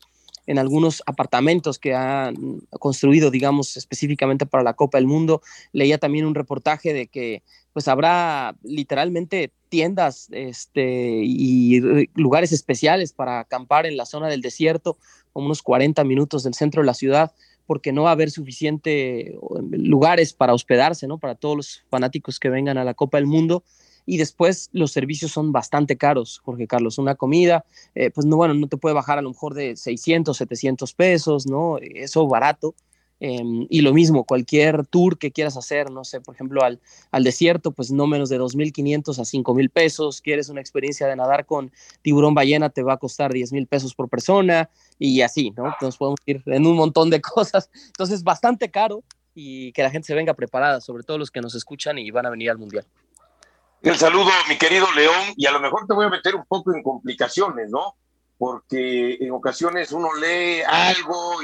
[0.46, 5.42] en algunos apartamentos que han construido, digamos, específicamente para la Copa del Mundo.
[5.72, 11.80] Leía también un reportaje de que pues habrá literalmente tiendas este, y
[12.14, 14.96] lugares especiales para acampar en la zona del desierto,
[15.32, 17.32] como unos 40 minutos del centro de la ciudad,
[17.66, 19.36] porque no va a haber suficiente
[19.72, 21.18] lugares para hospedarse, ¿no?
[21.18, 23.64] Para todos los fanáticos que vengan a la Copa del Mundo
[24.06, 26.98] y después los servicios son bastante caros, Jorge Carlos.
[26.98, 27.64] Una comida,
[27.94, 31.46] eh, pues no, bueno, no te puede bajar a lo mejor de 600, 700 pesos,
[31.46, 31.78] ¿no?
[31.78, 32.74] Eso barato.
[33.20, 37.24] Em, y lo mismo, cualquier tour que quieras hacer, no sé, por ejemplo, al, al
[37.24, 40.20] desierto, pues no menos de 2.500 a 5.000 pesos.
[40.20, 44.08] Quieres una experiencia de nadar con tiburón ballena, te va a costar 10.000 pesos por
[44.08, 45.68] persona y así, ¿no?
[45.68, 47.70] Entonces podemos ir en un montón de cosas.
[47.86, 49.02] Entonces, bastante caro
[49.34, 52.26] y que la gente se venga preparada, sobre todo los que nos escuchan y van
[52.26, 52.84] a venir al Mundial.
[53.84, 56.74] El saludo, mi querido León, y a lo mejor te voy a meter un poco
[56.74, 57.96] en complicaciones, ¿no?
[58.38, 61.38] porque en ocasiones uno lee algo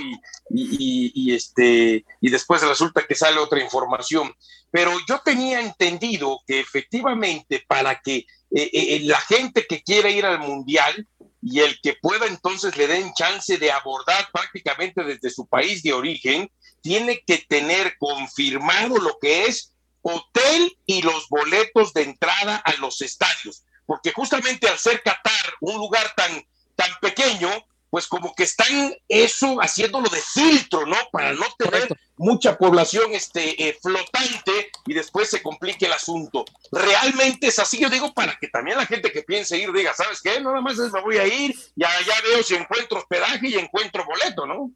[0.50, 4.32] y, este, y después resulta que sale otra información.
[4.70, 8.26] Pero yo tenía entendido que efectivamente para que eh,
[8.72, 11.06] eh, la gente que quiere ir al Mundial
[11.40, 15.92] y el que pueda entonces le den chance de abordar prácticamente desde su país de
[15.92, 16.50] origen,
[16.82, 23.00] tiene que tener confirmado lo que es hotel y los boletos de entrada a los
[23.02, 26.44] estadios, porque justamente al ser Qatar un lugar tan
[26.80, 27.50] tan pequeño,
[27.90, 30.96] pues como que están eso haciéndolo de filtro, ¿no?
[31.12, 36.44] Para no tener mucha población este, eh, flotante y después se complique el asunto.
[36.70, 40.20] Realmente es así, yo digo, para que también la gente que piense ir diga, ¿sabes
[40.22, 40.40] qué?
[40.40, 44.04] No, nada más me voy a ir, ya, ya veo si encuentro hospedaje y encuentro
[44.06, 44.70] boleto, ¿no?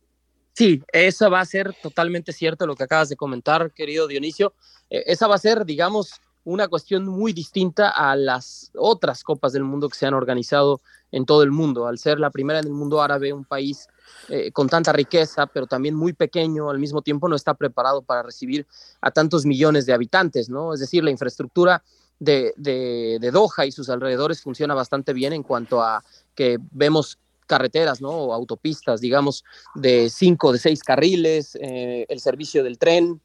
[0.52, 4.54] Sí, eso va a ser totalmente cierto lo que acabas de comentar, querido Dionisio.
[4.94, 9.64] Eh, esa va a ser, digamos, una cuestión muy distinta a las otras copas del
[9.64, 10.80] mundo que se han organizado
[11.10, 13.88] en todo el mundo, al ser la primera en el mundo árabe, un país
[14.28, 18.22] eh, con tanta riqueza, pero también muy pequeño, al mismo tiempo no está preparado para
[18.22, 18.66] recibir
[19.00, 20.74] a tantos millones de habitantes, ¿no?
[20.74, 21.82] Es decir, la infraestructura
[22.20, 26.04] de, de, Doha y sus alrededores funciona bastante bien en cuanto a
[26.34, 28.10] que vemos carreteras, ¿no?
[28.10, 33.20] O autopistas, digamos, de cinco, de seis carriles, eh, el servicio del tren,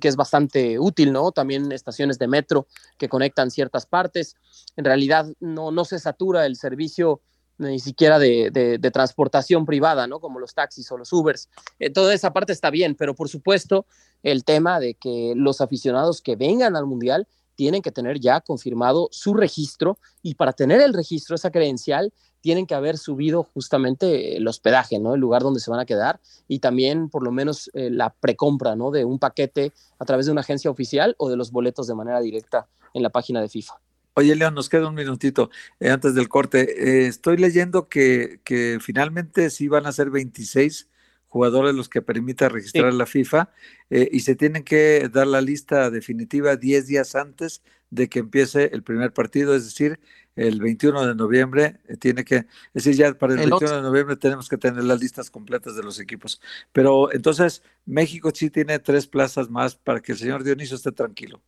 [0.00, 1.32] que es bastante útil, ¿no?
[1.32, 2.66] También estaciones de metro
[2.98, 4.36] que conectan ciertas partes.
[4.76, 7.20] En realidad no, no se satura el servicio
[7.58, 10.20] ni siquiera de, de, transportación privada, ¿no?
[10.20, 11.48] Como los taxis o los Ubers.
[11.80, 13.86] Eh, toda esa parte está bien, pero por supuesto
[14.22, 19.08] el tema de que los aficionados que vengan al Mundial tienen que tener ya confirmado
[19.10, 24.46] su registro y para tener el registro, esa credencial, tienen que haber subido justamente el
[24.46, 25.14] hospedaje, ¿no?
[25.14, 28.76] El lugar donde se van a quedar y también por lo menos eh, la precompra,
[28.76, 28.90] ¿no?
[28.90, 32.20] De un paquete a través de una agencia oficial o de los boletos de manera
[32.20, 33.74] directa en la página de FIFA.
[34.14, 37.04] Oye, León, nos queda un minutito eh, antes del corte.
[37.04, 40.88] Eh, estoy leyendo que, que finalmente sí van a ser 26
[41.28, 43.50] jugadores los que permita registrar la FIFA
[43.90, 48.82] y se tienen que dar la lista definitiva 10 días antes de que empiece el
[48.82, 49.98] primer partido, es decir,
[50.38, 54.16] el 21 de noviembre eh, tiene que, es decir, ya para el, 21 de noviembre
[54.16, 56.40] tenemos que tener las listas completas de los equipos.
[56.72, 61.42] Pero entonces México sí tiene tres plazas más para que el señor Dionisio esté tranquilo.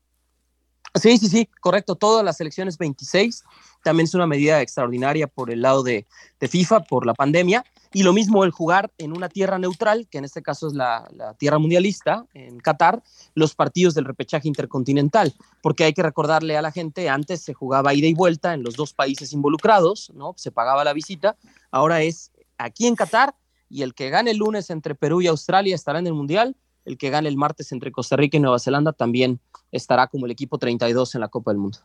[0.94, 1.94] Sí, sí, sí, correcto.
[1.94, 3.44] Todas las elecciones 26
[3.82, 6.06] también es una medida extraordinaria por el lado de,
[6.40, 7.64] de FIFA, por la pandemia.
[7.92, 11.08] Y lo mismo el jugar en una tierra neutral, que en este caso es la,
[11.38, 13.02] tierra mundialista, en Qatar,
[13.34, 17.92] los partidos del repechaje intercontinental, porque hay que recordarle a la gente, antes se jugaba
[17.92, 20.34] ida y vuelta en los dos países involucrados, ¿no?
[20.36, 21.36] Se pagaba la visita,
[21.72, 23.34] ahora es aquí en Qatar
[23.68, 26.98] y el que gane el lunes entre Perú y Australia estará en el Mundial, el
[26.98, 29.40] que gane el martes entre Costa Rica y Nueva Zelanda también
[29.70, 31.78] estará como el equipo 32 en la Copa del Mundo.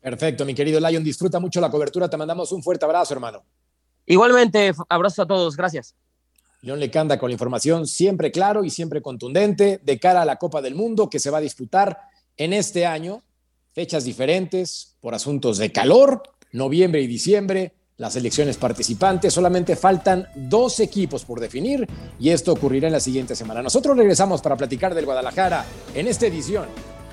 [0.00, 3.42] Perfecto, mi querido Lion, disfruta mucho la cobertura, te mandamos un fuerte abrazo, hermano.
[4.06, 5.94] Igualmente, abrazo a todos, gracias.
[6.62, 10.60] León Lecanda con la información siempre claro y siempre contundente de cara a la Copa
[10.60, 11.98] del Mundo que se va a disputar
[12.36, 13.22] en este año.
[13.72, 19.32] Fechas diferentes por asuntos de calor, noviembre y diciembre, las elecciones participantes.
[19.32, 21.86] Solamente faltan dos equipos por definir
[22.18, 23.62] y esto ocurrirá en la siguiente semana.
[23.62, 26.64] Nosotros regresamos para platicar del Guadalajara en esta edición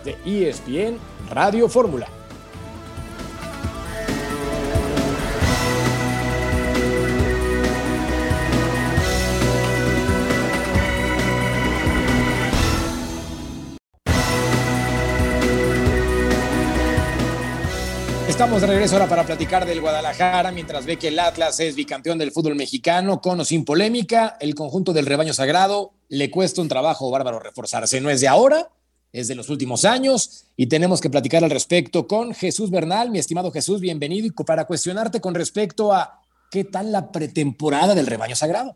[0.06, 0.98] de ESPN
[1.30, 2.08] Radio Fórmula.
[18.38, 22.20] Estamos de regreso ahora para platicar del Guadalajara, mientras ve que el Atlas es bicampeón
[22.20, 26.68] del fútbol mexicano, con o sin polémica, el conjunto del rebaño sagrado le cuesta un
[26.70, 28.00] trabajo bárbaro reforzarse.
[28.00, 28.70] No es de ahora,
[29.12, 33.10] es de los últimos años y tenemos que platicar al respecto con Jesús Bernal.
[33.10, 36.22] Mi estimado Jesús, bienvenido y para cuestionarte con respecto a
[36.52, 38.76] qué tal la pretemporada del rebaño sagrado.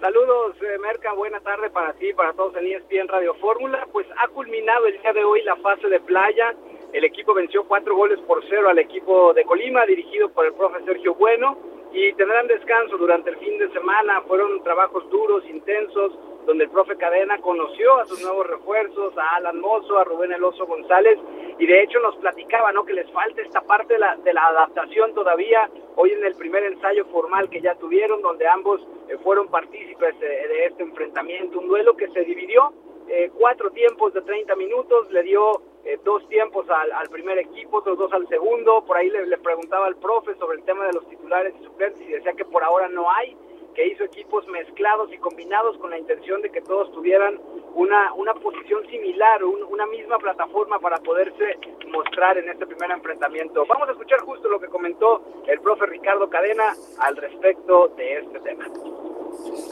[0.00, 1.12] Saludos, eh, Merca.
[1.14, 3.84] Buena tarde para ti, para todos en ESPN Radio Fórmula.
[3.92, 6.54] Pues ha culminado el día de hoy la fase de playa
[6.92, 10.84] el equipo venció cuatro goles por cero al equipo de Colima, dirigido por el profe
[10.84, 11.56] Sergio Bueno,
[11.92, 14.20] y tendrán descanso durante el fin de semana.
[14.22, 16.12] Fueron trabajos duros, intensos,
[16.46, 20.66] donde el profe Cadena conoció a sus nuevos refuerzos, a Alan Mozo, a Rubén Eloso
[20.66, 21.18] González,
[21.58, 22.84] y de hecho nos platicaba ¿no?
[22.84, 27.48] que les falta esta parte de la, adaptación todavía, hoy en el primer ensayo formal
[27.48, 32.08] que ya tuvieron, donde ambos eh, fueron partícipes de, de, este enfrentamiento, un duelo que
[32.08, 32.72] se dividió
[33.08, 37.98] eh, cuatro tiempos de 30 minutos, le dio eh, dos tiempos al, primer equipo, otros
[37.98, 41.54] dos al segundo, por ahí le, preguntaba al profe sobre el tema de los titulares
[41.60, 43.36] y suplentes y decía que por ahora no hay,
[43.74, 47.40] que hizo equipos mezclados y combinados con la intención de que todos tuvieran
[47.74, 53.64] una, una posición similar, una misma plataforma para poderse mostrar en este primer enfrentamiento.
[53.66, 58.40] Vamos a escuchar justo lo que comentó el profe Ricardo Cadena al respecto de este
[58.40, 58.66] tema.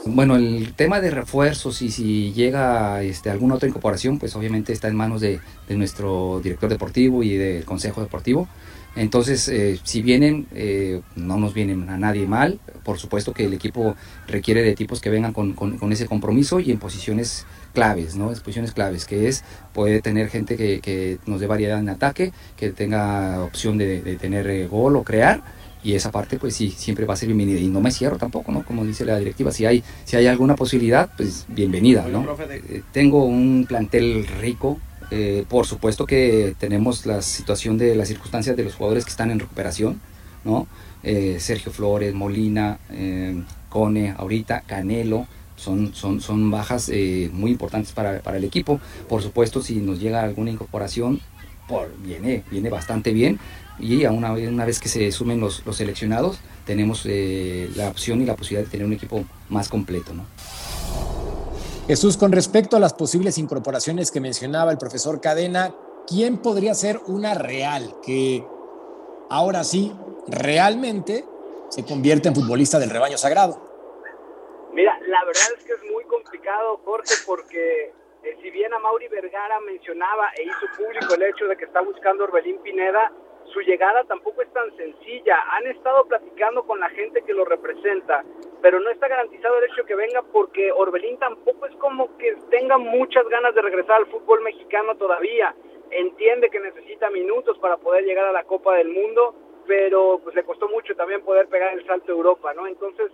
[0.05, 4.87] Bueno, el tema de refuerzos y si llega este, alguna otra incorporación, pues obviamente está
[4.87, 8.47] en manos de, nuestro director deportivo y del consejo deportivo.
[8.95, 12.59] Entonces, eh, si vienen, eh, no nos vienen a nadie mal.
[12.83, 13.95] Por supuesto que el equipo
[14.27, 18.31] requiere de tipos que vengan con, ese compromiso y en posiciones claves, ¿no?
[18.31, 22.71] En posiciones claves, que es, puede tener gente que, nos dé variedad en ataque, que
[22.71, 25.43] tenga opción de, de tener eh, gol o crear
[25.83, 27.59] y esa parte pues sí siempre va a ser bienvenida.
[27.59, 30.55] Y no me cierro tampoco no como dice la directiva si hay si hay alguna
[30.55, 37.21] posibilidad pues bienvenida no eh, tengo un plantel rico eh, por supuesto que tenemos la
[37.21, 39.99] situación de las circunstancias de los jugadores que están en recuperación
[40.43, 40.67] no
[41.03, 42.79] eh, Sergio Flores Molina
[43.69, 46.89] Cone ahorita Canelo son, son, son bajas
[47.31, 48.79] muy importantes para, para el equipo.
[49.07, 51.21] Por supuesto si nos llega alguna incorporación
[51.71, 53.39] por, viene, viene bastante bien
[53.79, 58.21] y a una, una vez que se sumen los, los seleccionados, tenemos eh, la opción
[58.21, 60.13] y la posibilidad de tener un equipo más completo.
[60.13, 60.25] ¿no?
[61.87, 65.73] Jesús, con respecto a las posibles incorporaciones que mencionaba el profesor Cadena,
[66.07, 68.45] ¿quién podría ser una real que
[69.29, 69.93] ahora sí
[70.27, 71.25] realmente
[71.69, 73.71] se convierte en futbolista del rebaño sagrado?
[74.73, 79.07] Mira, la verdad es que es muy complicado, Jorge, porque eh, si bien a Mauri
[79.07, 83.11] Vergara mencionaba e hizo público el hecho de que está buscando Orbelín Pineda,
[83.45, 85.37] su llegada tampoco es tan sencilla.
[85.51, 88.23] Han estado platicando con la gente que lo representa,
[88.61, 92.77] pero no está garantizado el hecho que venga porque Orbelín tampoco es como que tenga
[92.77, 95.55] muchas ganas de regresar al fútbol mexicano todavía.
[95.89, 100.43] Entiende que necesita minutos para poder llegar a la Copa del Mundo, pero pues le
[100.43, 102.67] costó mucho también poder pegar el salto a Europa, ¿no?
[102.67, 103.11] Entonces,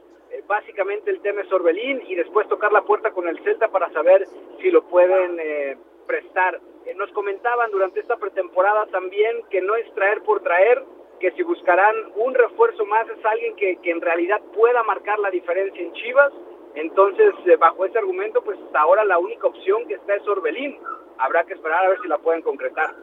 [0.47, 4.27] básicamente el tema es Orbelín y después tocar la puerta con el Celta para saber
[4.61, 9.93] si lo pueden eh, prestar eh, nos comentaban durante esta pretemporada también que no es
[9.93, 10.83] traer por traer,
[11.19, 15.81] que si buscarán un refuerzo más es alguien que, en realidad pueda marcar la diferencia
[15.81, 16.31] en Chivas.
[16.75, 20.77] Entonces, eh, bajo ese argumento, pues hasta ahora la única opción que está es Orbelín.
[21.17, 22.95] Habrá que esperar a ver si la pueden concretar.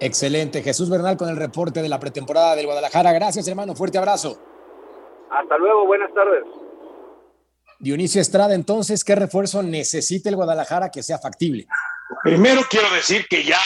[0.00, 0.62] Excelente.
[0.62, 3.12] Jesús Bernal con el reporte de la pretemporada del Guadalajara.
[3.12, 3.76] Gracias, hermano.
[3.76, 4.38] Fuerte abrazo.
[5.30, 5.86] Hasta luego.
[5.86, 6.44] Buenas tardes.
[7.78, 11.66] Dionisio Estrada, entonces, ¿qué refuerzo necesita el Guadalajara que sea factible?
[12.22, 13.60] Primero quiero decir que ya,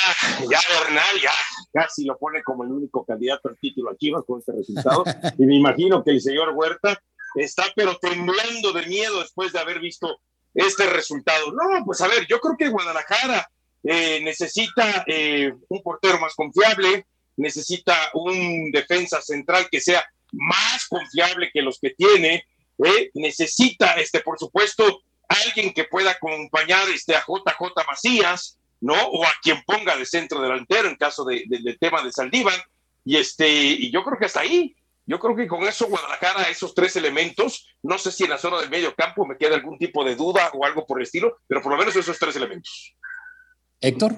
[0.50, 1.32] ya Bernal ya
[1.72, 5.04] casi lo pone como el único candidato al título aquí con este resultado.
[5.38, 7.00] y me imagino que el señor Huerta
[7.34, 10.18] está pero temblando de miedo después de haber visto
[10.54, 11.52] este resultado.
[11.52, 13.48] No, pues a ver, yo creo que Guadalajara
[13.84, 21.50] eh, necesita eh, un portero más confiable, necesita un defensa central que sea más confiable
[21.52, 22.44] que los que tiene,
[22.84, 28.94] eh, necesita, este, por supuesto, alguien que pueda acompañar este, a JJ Macías, ¿no?
[28.94, 32.64] O a quien ponga de centro delantero en caso de, del tema de Saldívar.
[33.04, 34.74] Y, este, y yo creo que hasta ahí.
[35.06, 38.60] Yo creo que con eso Guadalajara, esos tres elementos, no sé si en la zona
[38.60, 41.62] del medio campo me queda algún tipo de duda o algo por el estilo, pero
[41.62, 42.94] por lo menos esos tres elementos.
[43.80, 44.16] Héctor.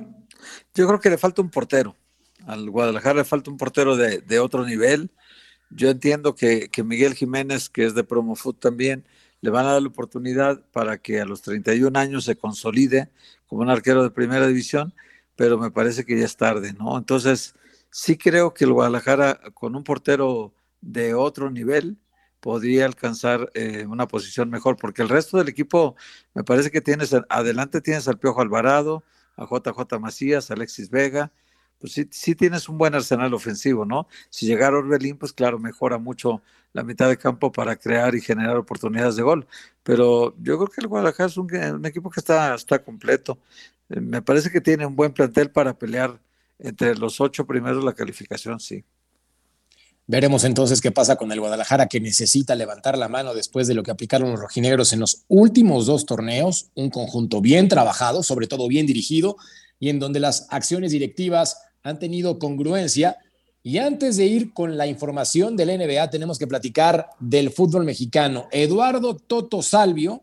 [0.75, 1.95] Yo creo que le falta un portero.
[2.45, 5.13] Al Guadalajara le falta un portero de, de otro nivel.
[5.71, 9.05] Yo entiendo que, que, Miguel Jiménez, que es de Promofoot también,
[9.41, 13.11] le van a dar la oportunidad para que a los 31 años se consolide
[13.47, 14.95] como un arquero de primera división,
[15.37, 16.99] pero me parece que ya es tarde, ¿no?
[16.99, 17.55] Entonces,
[17.91, 21.99] sí creo que el Guadalajara con un portero de otro nivel
[22.41, 25.97] podría alcanzar eh, una posición mejor, porque el resto del equipo
[26.35, 29.05] me parece que tienes, adelante tienes al Piojo Alvarado,
[29.37, 31.33] a JJ Macías, a Alexis Vega,
[31.81, 34.07] pues sí, sí tienes un buen arsenal ofensivo, ¿no?
[34.29, 38.57] Si llegara Orbelín, pues claro, mejora mucho la mitad de campo para crear y generar
[38.57, 39.47] oportunidades de gol.
[39.83, 43.39] Pero yo creo que el Guadalajara es un, equipo que está, está completo.
[43.89, 46.21] Eh, me parece que tiene un buen plantel para pelear
[46.59, 48.85] entre los ocho primeros la calificación, sí.
[50.07, 53.85] Veremos entonces qué pasa con el Guadalajara que necesita levantar la mano después de lo
[53.85, 58.67] que aplicaron los rojinegros en los últimos dos torneos, un conjunto bien trabajado, sobre todo
[58.67, 59.37] bien dirigido,
[59.79, 63.19] y en donde las acciones directivas han tenido congruencia
[63.63, 68.49] y antes de ir con la información del NBA, tenemos que platicar del fútbol mexicano.
[68.53, 70.23] Eduardo Toto Salvio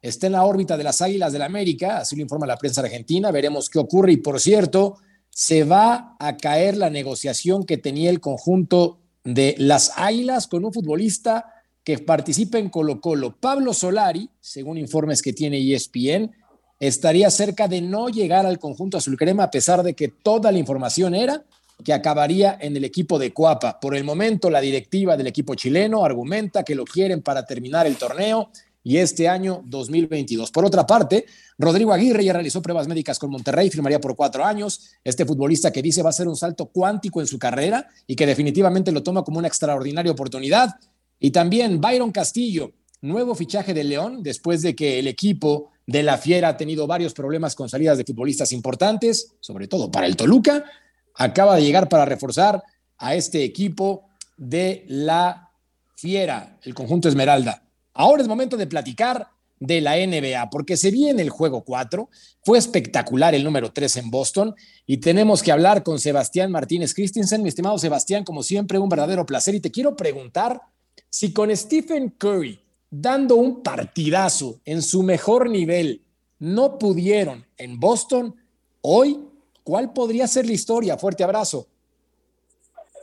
[0.00, 2.80] está en la órbita de las Águilas del la América, así lo informa la prensa
[2.80, 3.30] argentina.
[3.30, 4.12] Veremos qué ocurre.
[4.12, 4.96] Y por cierto,
[5.28, 10.72] se va a caer la negociación que tenía el conjunto de las Águilas con un
[10.72, 11.52] futbolista
[11.84, 13.36] que participa en Colo Colo.
[13.38, 16.32] Pablo Solari, según informes que tiene ESPN,
[16.80, 20.58] estaría cerca de no llegar al conjunto azul crema a pesar de que toda la
[20.58, 21.44] información era
[21.84, 23.78] que acabaría en el equipo de Cuapa.
[23.80, 27.96] Por el momento, la directiva del equipo chileno argumenta que lo quieren para terminar el
[27.96, 28.50] torneo
[28.82, 30.50] y este año 2022.
[30.50, 31.26] Por otra parte,
[31.58, 34.92] Rodrigo Aguirre ya realizó pruebas médicas con Monterrey, firmaría por cuatro años.
[35.04, 38.26] Este futbolista que dice va a ser un salto cuántico en su carrera y que
[38.26, 40.76] definitivamente lo toma como una extraordinaria oportunidad.
[41.20, 46.18] Y también Byron Castillo, nuevo fichaje de León, después de que el equipo de la
[46.18, 50.66] Fiera ha tenido varios problemas con salidas de futbolistas importantes, sobre todo para el Toluca,
[51.14, 52.62] acaba de llegar para reforzar
[52.98, 54.04] a este equipo
[54.36, 55.50] de la
[55.96, 57.62] Fiera, el conjunto Esmeralda.
[57.94, 59.28] Ahora es momento de platicar
[59.60, 62.10] de la NBA, porque se viene el juego 4,
[62.44, 64.54] fue espectacular el número 3 en Boston
[64.86, 67.42] y tenemos que hablar con Sebastián Martínez Christensen.
[67.42, 70.60] Mi estimado Sebastián, como siempre, un verdadero placer y te quiero preguntar
[71.08, 76.02] si con Stephen Curry dando un partidazo en su mejor nivel
[76.38, 78.34] no pudieron en Boston,
[78.80, 79.18] hoy,
[79.64, 80.96] ¿cuál podría ser la historia?
[80.96, 81.66] Fuerte abrazo.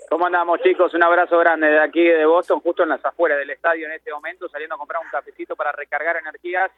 [0.10, 0.94] ¿Cómo andamos chicos?
[0.94, 4.12] Un abrazo grande de aquí de Boston, justo en las afueras del estadio en este
[4.12, 6.72] momento, saliendo a comprar un cafecito para recargar energías.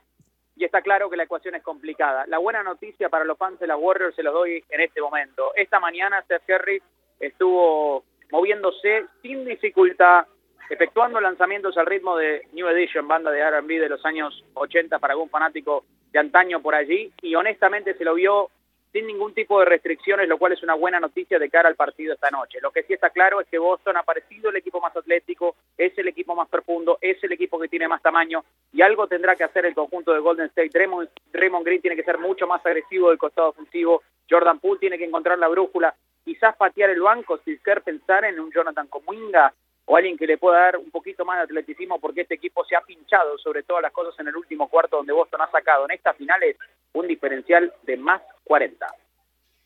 [0.55, 2.25] Y está claro que la ecuación es complicada.
[2.25, 5.51] La buena noticia para los fans de las Warriors se los doy en este momento.
[5.55, 6.81] Esta mañana Steph Curry
[7.19, 10.25] estuvo moviéndose sin dificultad,
[10.69, 15.13] efectuando lanzamientos al ritmo de New Edition, banda de R&B de los años 80 para
[15.13, 18.49] algún fanático de antaño por allí, y honestamente se lo vio
[18.91, 22.13] sin ningún tipo de restricciones, lo cual es una buena noticia de cara al partido
[22.13, 22.59] esta noche.
[22.61, 25.95] Lo que sí está claro es que Boston ha parecido el equipo más atlético, es
[25.97, 29.43] el equipo más profundo, es el equipo que tiene más tamaño y algo tendrá que
[29.43, 30.69] hacer el conjunto de Golden State.
[30.73, 34.97] Draymond, Draymond Green tiene que ser mucho más agresivo del costado ofensivo, Jordan Poole tiene
[34.97, 35.93] que encontrar la brújula,
[36.23, 39.53] quizás patear el banco, si quer pensar en un Jonathan Cominga
[39.89, 42.75] o alguien que le pueda dar un poquito más de atleticismo porque este equipo se
[42.75, 45.91] ha pinchado sobre todas las cosas en el último cuarto donde Boston ha sacado en
[45.91, 46.57] estas finales
[46.93, 48.85] un diferencial de más 40.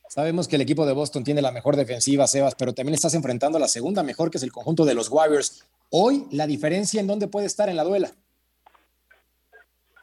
[0.07, 3.57] Sabemos que el equipo de Boston tiene la mejor defensiva, Sebas, pero también estás enfrentando
[3.57, 5.67] a la segunda mejor, que es el conjunto de los Warriors.
[5.89, 8.11] Hoy, la diferencia en dónde puede estar en la duela.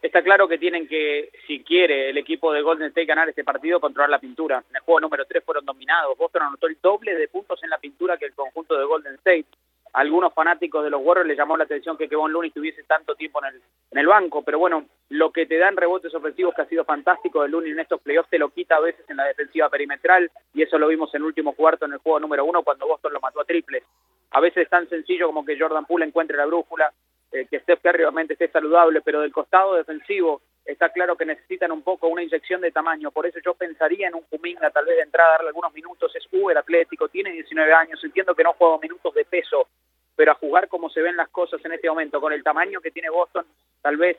[0.03, 3.81] Está claro que tienen que, si quiere el equipo de Golden State ganar este partido,
[3.81, 4.65] controlar la pintura.
[4.71, 6.17] En el juego número 3 fueron dominados.
[6.17, 9.47] Boston anotó el doble de puntos en la pintura que el conjunto de Golden State
[9.93, 13.41] algunos fanáticos de los Warriors les llamó la atención que Kevon Looney estuviese tanto tiempo
[13.45, 16.69] en el, en el banco, pero bueno, lo que te dan rebotes ofensivos que ha
[16.69, 19.69] sido fantástico de Looney en estos playoffs te lo quita a veces en la defensiva
[19.69, 22.87] perimetral y eso lo vimos en el último cuarto en el juego número uno cuando
[22.87, 23.83] Boston lo mató a triples.
[24.31, 26.93] A veces es tan sencillo como que Jordan Poole encuentre la brújula,
[27.33, 31.83] eh, que Curry obviamente esté saludable, pero del costado defensivo está claro que necesitan un
[31.83, 35.03] poco una inyección de tamaño, por eso yo pensaría en un Kuminga tal vez de
[35.03, 39.15] entrada, darle algunos minutos, es Uber Atlético, tiene 19 años, entiendo que no juega minutos
[39.15, 39.69] de peso,
[40.15, 42.91] pero a jugar como se ven las cosas en este momento, con el tamaño que
[42.91, 43.47] tiene Boston,
[43.81, 44.19] tal vez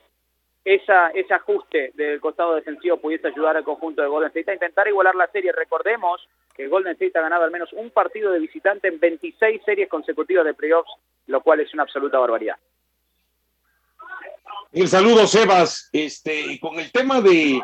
[0.66, 4.88] esa, ese ajuste del costado defensivo pudiese ayudar al conjunto de Golden State a intentar
[4.88, 5.52] igualar la serie.
[5.52, 9.90] Recordemos que Golden State ha ganado al menos un partido de visitante en 26 series
[9.90, 10.92] consecutivas de playoffs,
[11.28, 12.58] lo cual es una absoluta barbaridad.
[14.72, 15.90] El saludo, Sebas.
[15.92, 17.62] Este, con el tema de,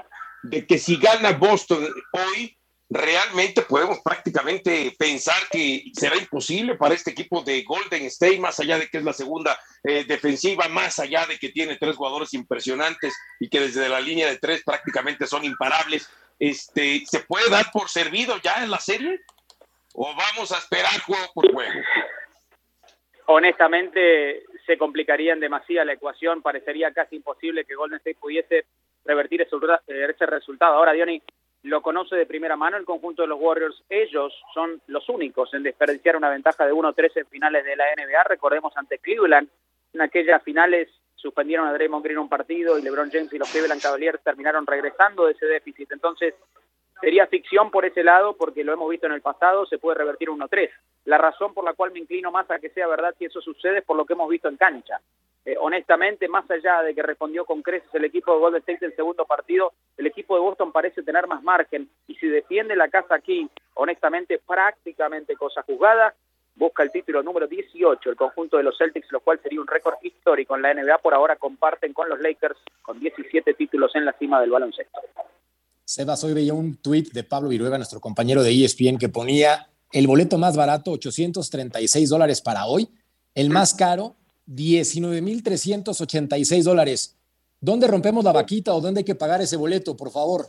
[0.67, 2.57] que si gana Boston hoy,
[2.89, 8.79] realmente podemos prácticamente pensar que será imposible para este equipo de Golden State, más allá
[8.79, 13.13] de que es la segunda eh, defensiva, más allá de que tiene tres jugadores impresionantes
[13.39, 16.09] y que desde la línea de tres prácticamente son imparables.
[16.39, 19.21] Este, ¿Se puede dar por servido ya en la serie?
[19.93, 21.81] ¿O vamos a esperar juego por juego?
[23.27, 26.41] Honestamente, se complicaría en demasiada la ecuación.
[26.41, 28.65] Parecería casi imposible que Golden State pudiese
[29.03, 30.75] revertir ese, resultado.
[30.75, 31.21] Ahora, Diony,
[31.63, 33.83] lo conoce de primera mano el conjunto de los Warriors.
[33.89, 38.23] Ellos son los únicos en desperdiciar una ventaja de 1-3 en finales de la NBA.
[38.23, 39.49] Recordemos ante Cleveland,
[39.93, 43.81] en aquellas finales suspendieron a Draymond Green un partido y LeBron James y los Cleveland
[43.81, 45.91] Cavaliers terminaron regresando de ese déficit.
[45.91, 46.35] Entonces,
[47.01, 50.29] sería ficción por ese lado porque lo hemos visto en el pasado, se puede revertir
[50.29, 50.69] 1-3.
[51.05, 53.79] La razón por la cual me inclino más a que sea verdad si eso sucede
[53.79, 54.99] es por lo que hemos visto en cancha.
[55.45, 58.91] Eh, honestamente, más allá de que respondió con creces el equipo de Golden State en
[58.91, 62.89] el segundo partido, el equipo de Boston parece tener más margen y si defiende la
[62.89, 66.15] casa aquí, honestamente, prácticamente cosa jugada,
[66.55, 69.95] busca el título número 18, el conjunto de los Celtics, lo cual sería un récord
[70.01, 70.97] histórico en la NBA.
[70.97, 74.99] Por ahora comparten con los Lakers con 17 títulos en la cima del baloncesto.
[75.85, 80.07] Sebas, hoy veía un tuit de Pablo Viruega, nuestro compañero de ESPN, que ponía el
[80.07, 82.89] boleto más barato, 836 dólares para hoy,
[83.35, 84.15] el más caro,
[84.47, 87.15] 19.386 dólares.
[87.61, 90.47] ¿Dónde rompemos la vaquita o dónde hay que pagar ese boleto, por favor?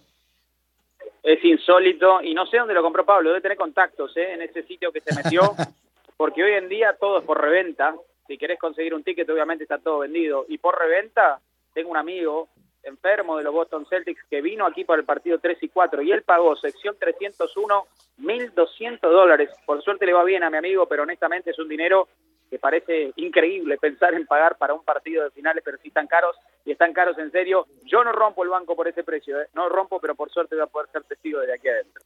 [1.22, 4.32] Es insólito y no sé dónde lo compró Pablo, debe tener contactos ¿eh?
[4.32, 5.54] en ese sitio que se metió,
[6.16, 7.94] porque hoy en día todo es por reventa.
[8.26, 10.46] Si querés conseguir un ticket, obviamente está todo vendido.
[10.48, 11.40] Y por reventa,
[11.74, 12.48] tengo un amigo
[12.86, 16.12] enfermo de los Boston Celtics que vino aquí para el partido 3 y 4 y
[16.12, 17.86] él pagó sección 301
[18.18, 19.50] 1.200 dólares.
[19.66, 22.08] Por suerte le va bien a mi amigo, pero honestamente es un dinero
[22.48, 26.36] que parece increíble pensar en pagar para un partido de finales, pero sí están caros
[26.64, 27.66] y están caros en serio.
[27.84, 29.48] Yo no rompo el banco por ese precio, ¿eh?
[29.54, 32.02] no rompo, pero por suerte voy a poder ser testigo desde aquí adentro.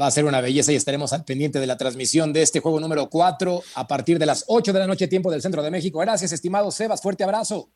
[0.00, 2.80] Va a ser una belleza y estaremos al pendiente de la transmisión de este juego
[2.80, 5.98] número 4 a partir de las 8 de la noche, tiempo del centro de México.
[5.98, 7.02] Gracias, estimado Sebas.
[7.02, 7.68] Fuerte abrazo.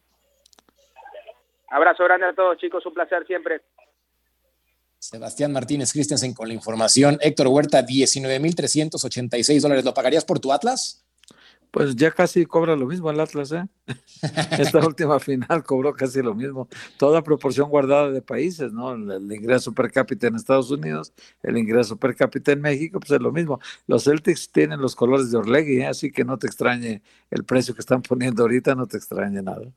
[1.69, 2.85] Abrazo grande a todos, chicos.
[2.87, 3.63] Un placer siempre.
[4.99, 7.19] Sebastián Martínez Christensen con la información.
[7.21, 9.85] Héctor Huerta, 19.386 dólares.
[9.85, 11.05] ¿Lo pagarías por tu Atlas?
[11.71, 13.67] Pues ya casi cobra lo mismo el Atlas, ¿eh?
[14.59, 16.69] Esta última final cobró casi lo mismo.
[16.97, 18.95] Toda proporción guardada de países, ¿no?
[18.95, 21.13] El, ingreso per cápita en Estados Unidos,
[21.43, 23.61] el ingreso per cápita en México, pues es lo mismo.
[23.87, 25.87] Los Celtics tienen los colores de Orlegui, ¿eh?
[25.87, 29.71] así que no te extrañe el precio que están poniendo ahorita, no te extrañe nada.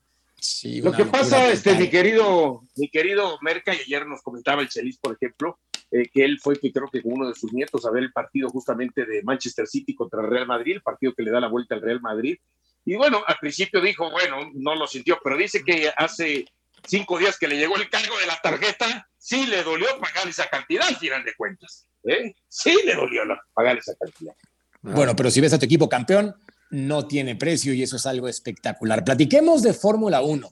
[0.83, 4.97] Lo que pasa, este, mi querido, mi querido Merca, y ayer nos comentaba el Chelis,
[4.97, 5.59] por ejemplo,
[5.91, 8.11] eh, que él fue, que creo que con uno de sus nietos, a ver el
[8.11, 11.47] partido justamente de Manchester City contra el Real Madrid, el partido que le da la
[11.47, 12.37] vuelta al Real Madrid.
[12.85, 16.45] Y bueno, al principio dijo, bueno, no lo sintió, pero dice que hace
[16.87, 20.47] cinco días que le llegó el cargo de la tarjeta, sí le dolió pagar esa
[20.47, 21.87] cantidad, al final de cuentas.
[22.03, 22.33] ¿eh?
[22.47, 23.23] Sí le dolió
[23.53, 24.33] pagar esa cantidad.
[24.81, 26.35] Bueno, pero si ves a tu equipo campeón,
[26.69, 29.03] no tiene precio y eso es algo espectacular.
[29.03, 30.51] Platiquemos de Fórmula 1,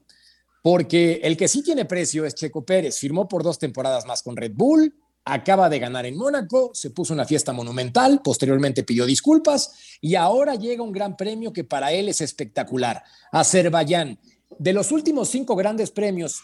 [0.61, 2.97] porque el que sí tiene precio es Checo Pérez.
[2.97, 4.93] Firmó por dos temporadas más con Red Bull,
[5.25, 10.55] acaba de ganar en Mónaco, se puso una fiesta monumental, posteriormente pidió disculpas y ahora
[10.55, 13.03] llega un gran premio que para él es espectacular.
[13.31, 14.19] Azerbaiyán.
[14.57, 16.41] De los últimos cinco grandes premios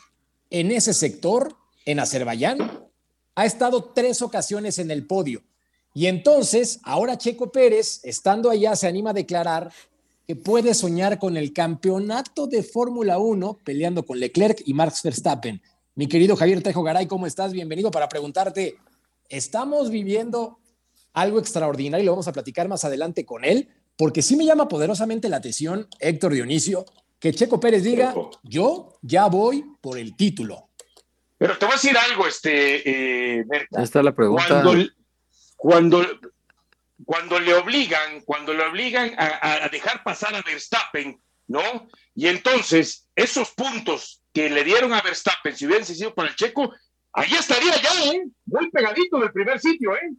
[0.50, 1.56] en ese sector,
[1.86, 2.60] en Azerbaiyán,
[3.36, 5.42] ha estado tres ocasiones en el podio.
[5.94, 9.72] Y entonces, ahora Checo Pérez, estando allá, se anima a declarar
[10.28, 15.62] que puede soñar con el campeonato de Fórmula 1 peleando con Leclerc y Max Verstappen.
[15.96, 17.54] Mi querido Javier Tejo Garay, ¿cómo estás?
[17.54, 18.78] Bienvenido para preguntarte,
[19.30, 20.58] ¿estamos viviendo
[21.14, 22.04] algo extraordinario?
[22.04, 25.38] Y lo vamos a platicar más adelante con él, porque sí me llama poderosamente la
[25.38, 26.86] atención, Héctor Dionisio,
[27.20, 30.70] que Checo Pérez diga, yo ya voy por el título.
[31.38, 33.40] Pero te voy a decir algo, este...
[33.40, 33.46] Eh,
[33.78, 34.74] está la pregunta cuando,
[35.64, 41.88] cuando le obligan, cuando le obligan a, dejar pasar a Verstappen, ¿no?
[42.16, 46.74] Y entonces, esos puntos que le dieron a Verstappen, si hubieran sido para el checo,
[47.14, 48.26] ahí estaría ya, ¿eh?
[48.46, 50.12] Muy pegadito del primer sitio, ¿eh?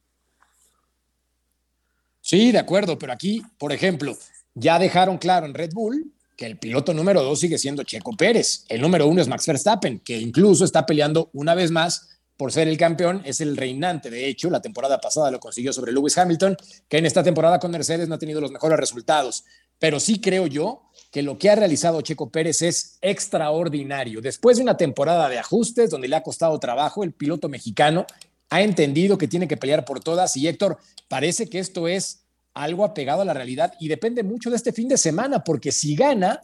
[2.22, 4.16] Sí, de acuerdo, pero aquí, por ejemplo,
[4.55, 8.64] ya dejaron claro en Red Bull que el piloto número dos sigue siendo Checo Pérez.
[8.70, 12.68] El número uno es Max Verstappen, que incluso está peleando una vez más por ser
[12.68, 14.11] el campeón, es el reinante.
[14.11, 16.57] De hecho, la temporada pasada lo consiguió sobre Lewis Hamilton,
[16.89, 19.45] que en esta temporada con Mercedes no ha tenido los mejores resultados.
[19.78, 24.20] Pero sí creo yo que lo que ha realizado Checo Pérez es extraordinario.
[24.20, 28.07] Después de una temporada de ajustes donde le ha costado trabajo, el piloto mexicano
[28.51, 30.37] ha entendido que tiene que pelear por todas.
[30.37, 30.78] Y Héctor,
[31.09, 34.89] parece que esto es algo apegado a la realidad y depende mucho de este fin
[34.89, 36.41] de semana, porque si gana,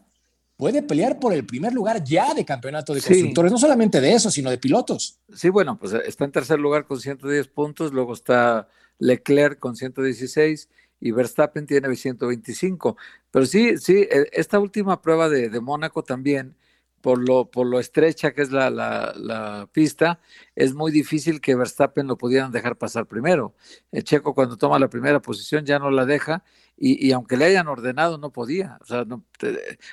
[0.61, 4.31] puede pelear por el primer lugar ya de campeonato de constructores, no solamente de eso,
[4.31, 5.19] sino de pilotos.
[5.35, 9.75] Sí, bueno, pues eh, está en tercer lugar con 110 puntos, luego está Leclerc con
[9.75, 10.69] 116
[11.01, 12.99] y Verstappen tiene 125.
[13.31, 16.55] Pero sí, sí, e, esta última prueba de, de Mónaco también
[17.01, 20.20] por lo, por lo estrecha que es la, la, pista,
[20.55, 23.55] es muy difícil que Verstappen lo pudieran dejar pasar primero.
[23.92, 26.44] El Checo cuando toma la primera posición ya no la deja
[26.76, 29.24] y, y aunque le hayan ordenado no podía, o sea, no,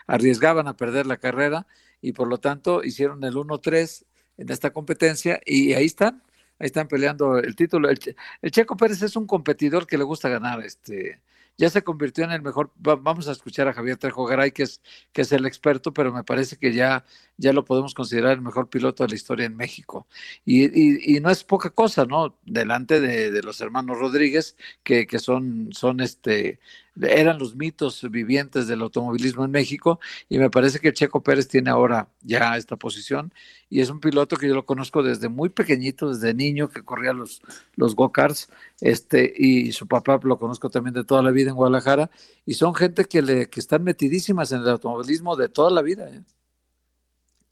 [0.08, 1.68] arriesgaban a perder la carrera
[2.02, 4.06] y por lo tanto hicieron el 1-3
[4.38, 6.24] en esta competencia y ahí están,
[6.60, 7.90] ahí están peleando el título.
[7.90, 8.00] El,
[8.42, 11.22] el, Checo Pérez es un competidor que le gusta ganar, este,
[11.58, 12.72] ya se convirtió en el mejor.
[12.78, 14.82] Vamos a escuchar a Javier Trejo Garay, que es,
[15.12, 17.06] que es el experto, pero me parece que ya,
[17.38, 20.08] ya lo podemos considerar el mejor piloto de la historia en México.
[20.46, 22.38] Y, y, no es poca cosa, ¿no?
[22.46, 26.60] Delante de, de los hermanos Rodríguez, que, que son, son este,
[27.02, 31.70] eran los mitos vivientes del automovilismo en México y me parece que Checo Pérez tiene
[31.70, 33.34] ahora ya esta posición
[33.70, 37.14] y es un piloto que yo lo conozco desde muy pequeñito, desde niño que corría
[37.14, 37.42] los,
[37.76, 38.50] los go-karts
[38.82, 42.10] este, y su papá lo conozco también de toda la vida en Guadalajara
[42.46, 46.10] y son gente que, le, que están metidísimas en el automovilismo de toda la vida.
[46.10, 46.24] ¿eh?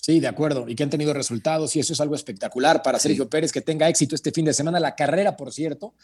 [0.05, 0.65] Sí, de acuerdo.
[0.67, 3.89] Y que han tenido resultados y eso es algo espectacular para Sergio Pérez, que tenga
[3.89, 4.79] éxito este fin de semana.
[4.79, 5.95] La carrera, por cierto,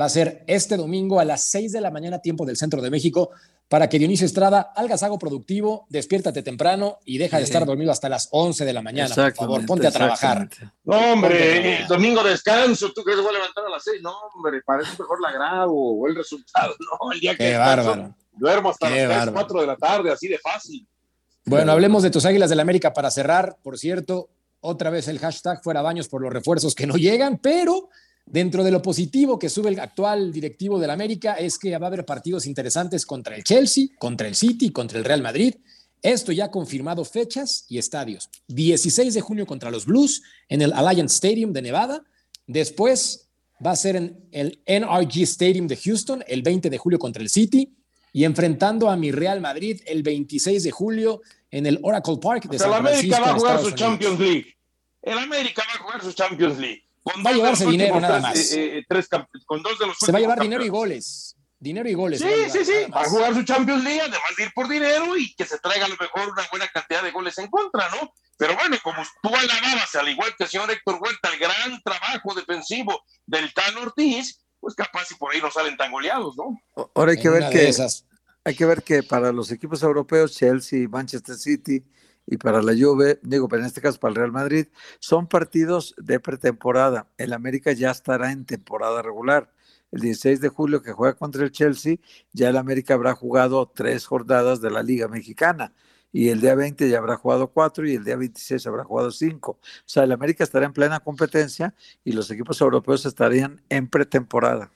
[0.00, 2.88] va a ser este domingo a las 6 de la mañana, tiempo del centro de
[2.88, 3.30] México,
[3.66, 8.08] para que Dionisio Estrada haga algo productivo, despiértate temprano y deja de estar dormido hasta
[8.08, 9.12] las 11 de la mañana.
[9.12, 10.48] Por favor, ponte a trabajar.
[10.84, 14.02] No, hombre, domingo descanso, tú crees que voy a levantar a las 6.
[14.02, 16.76] No, hombre, parece mejor la grabo o el resultado.
[17.02, 17.54] No, el día que
[18.36, 20.86] duermo hasta las 4 de la tarde, así de fácil.
[21.48, 23.56] Bueno, hablemos de tus Águilas del la América para cerrar.
[23.62, 24.28] Por cierto,
[24.60, 27.88] otra vez el hashtag fuera baños por los refuerzos que no llegan, pero
[28.30, 31.88] Dentro de lo positivo que sube el actual directivo del América es que va a
[31.88, 35.54] haber partidos interesantes contra el Chelsea, contra el City, contra el Real Madrid.
[36.02, 38.28] Esto ya ha confirmado fechas y estadios.
[38.48, 42.04] 16 de junio contra los Blues en el Alliance Stadium de Nevada.
[42.46, 43.28] Después
[43.64, 47.30] va a ser en el NRG Stadium de Houston el 20 de julio contra el
[47.30, 47.72] City
[48.12, 52.56] y enfrentando a mi Real Madrid el 26 de julio en el Oracle Park de
[52.56, 53.22] O sea, San el América Francisco.
[53.22, 53.80] va a jugar Estados su Unidos.
[53.90, 54.54] Champions League.
[55.02, 56.84] El América va a jugar su Champions League.
[57.02, 58.52] Con Va a dos de llevarse los dinero nada más.
[58.52, 61.34] eh, eh, tres camp- con dos de los Se va a llevar dinero y goles.
[61.60, 62.20] Dinero y goles.
[62.20, 62.90] Sí, va llevar, sí, sí.
[62.94, 65.86] Va a jugar su Champions League, además de ir por dinero y que se traiga
[65.86, 68.12] a lo mejor una buena cantidad de goles en contra, ¿no?
[68.36, 72.34] Pero bueno, como tú alababas, al igual que el señor Héctor Huerta, el gran trabajo
[72.34, 76.60] defensivo del Tan Ortiz, pues capaz y por ahí no salen tan goleados, ¿no?
[76.94, 78.04] Ahora hay que En ver que esas.
[78.48, 81.84] Hay que ver que para los equipos europeos, Chelsea, Manchester City
[82.26, 84.68] y para la Juve, digo, pero en este caso para el Real Madrid,
[85.00, 87.10] son partidos de pretemporada.
[87.18, 89.52] El América ya estará en temporada regular.
[89.92, 91.96] El 16 de julio que juega contra el Chelsea,
[92.32, 95.74] ya el América habrá jugado tres jornadas de la Liga Mexicana.
[96.10, 99.58] Y el día 20 ya habrá jugado cuatro y el día 26 habrá jugado cinco.
[99.60, 104.70] O sea, el América estará en plena competencia y los equipos europeos estarían en pretemporada.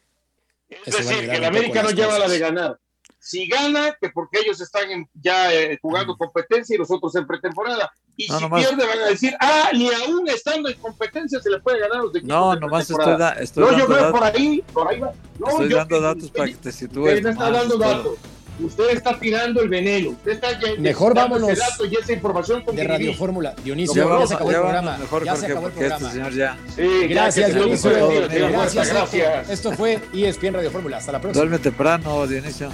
[0.69, 2.82] Es decir, que el América no lleva la de ganar.
[3.25, 7.89] Si gana, que porque ellos están en- ya eh, jugando competencia y nosotros en pretemporada.
[8.17, 11.49] Y No, si nomás- pierde, van a decir, ah, ni aún estando en competencia se
[11.49, 13.87] le puede ganar a los equipos No, de nomás estoy, da- estoy No, yo dando
[13.87, 14.21] creo datos.
[14.21, 15.13] por ahí, por ahí va.
[15.39, 17.15] No, Estoy yo- dando datos usted- para que te sitúes.
[17.15, 18.19] Usted no está más, dando datos.
[18.61, 20.11] Usted está tirando el veneno.
[20.11, 22.85] Usted está ya- Mejor vámonos ese dato y esa información con De.
[22.85, 23.55] Radio Fórmula.
[23.65, 24.99] Dionisio, Ya se acabó ya el programa.
[24.99, 26.59] mejor, ya se acabó el este señor ya.
[26.77, 27.91] Sí, Gracias, Dionisio.
[27.91, 29.41] Gracias, Gracias.
[29.49, 30.99] Esto, esto fue ESPN Radio Fórmula.
[30.99, 31.45] Hasta la próxima.
[31.45, 32.69] Duerme temprano, Dionisio.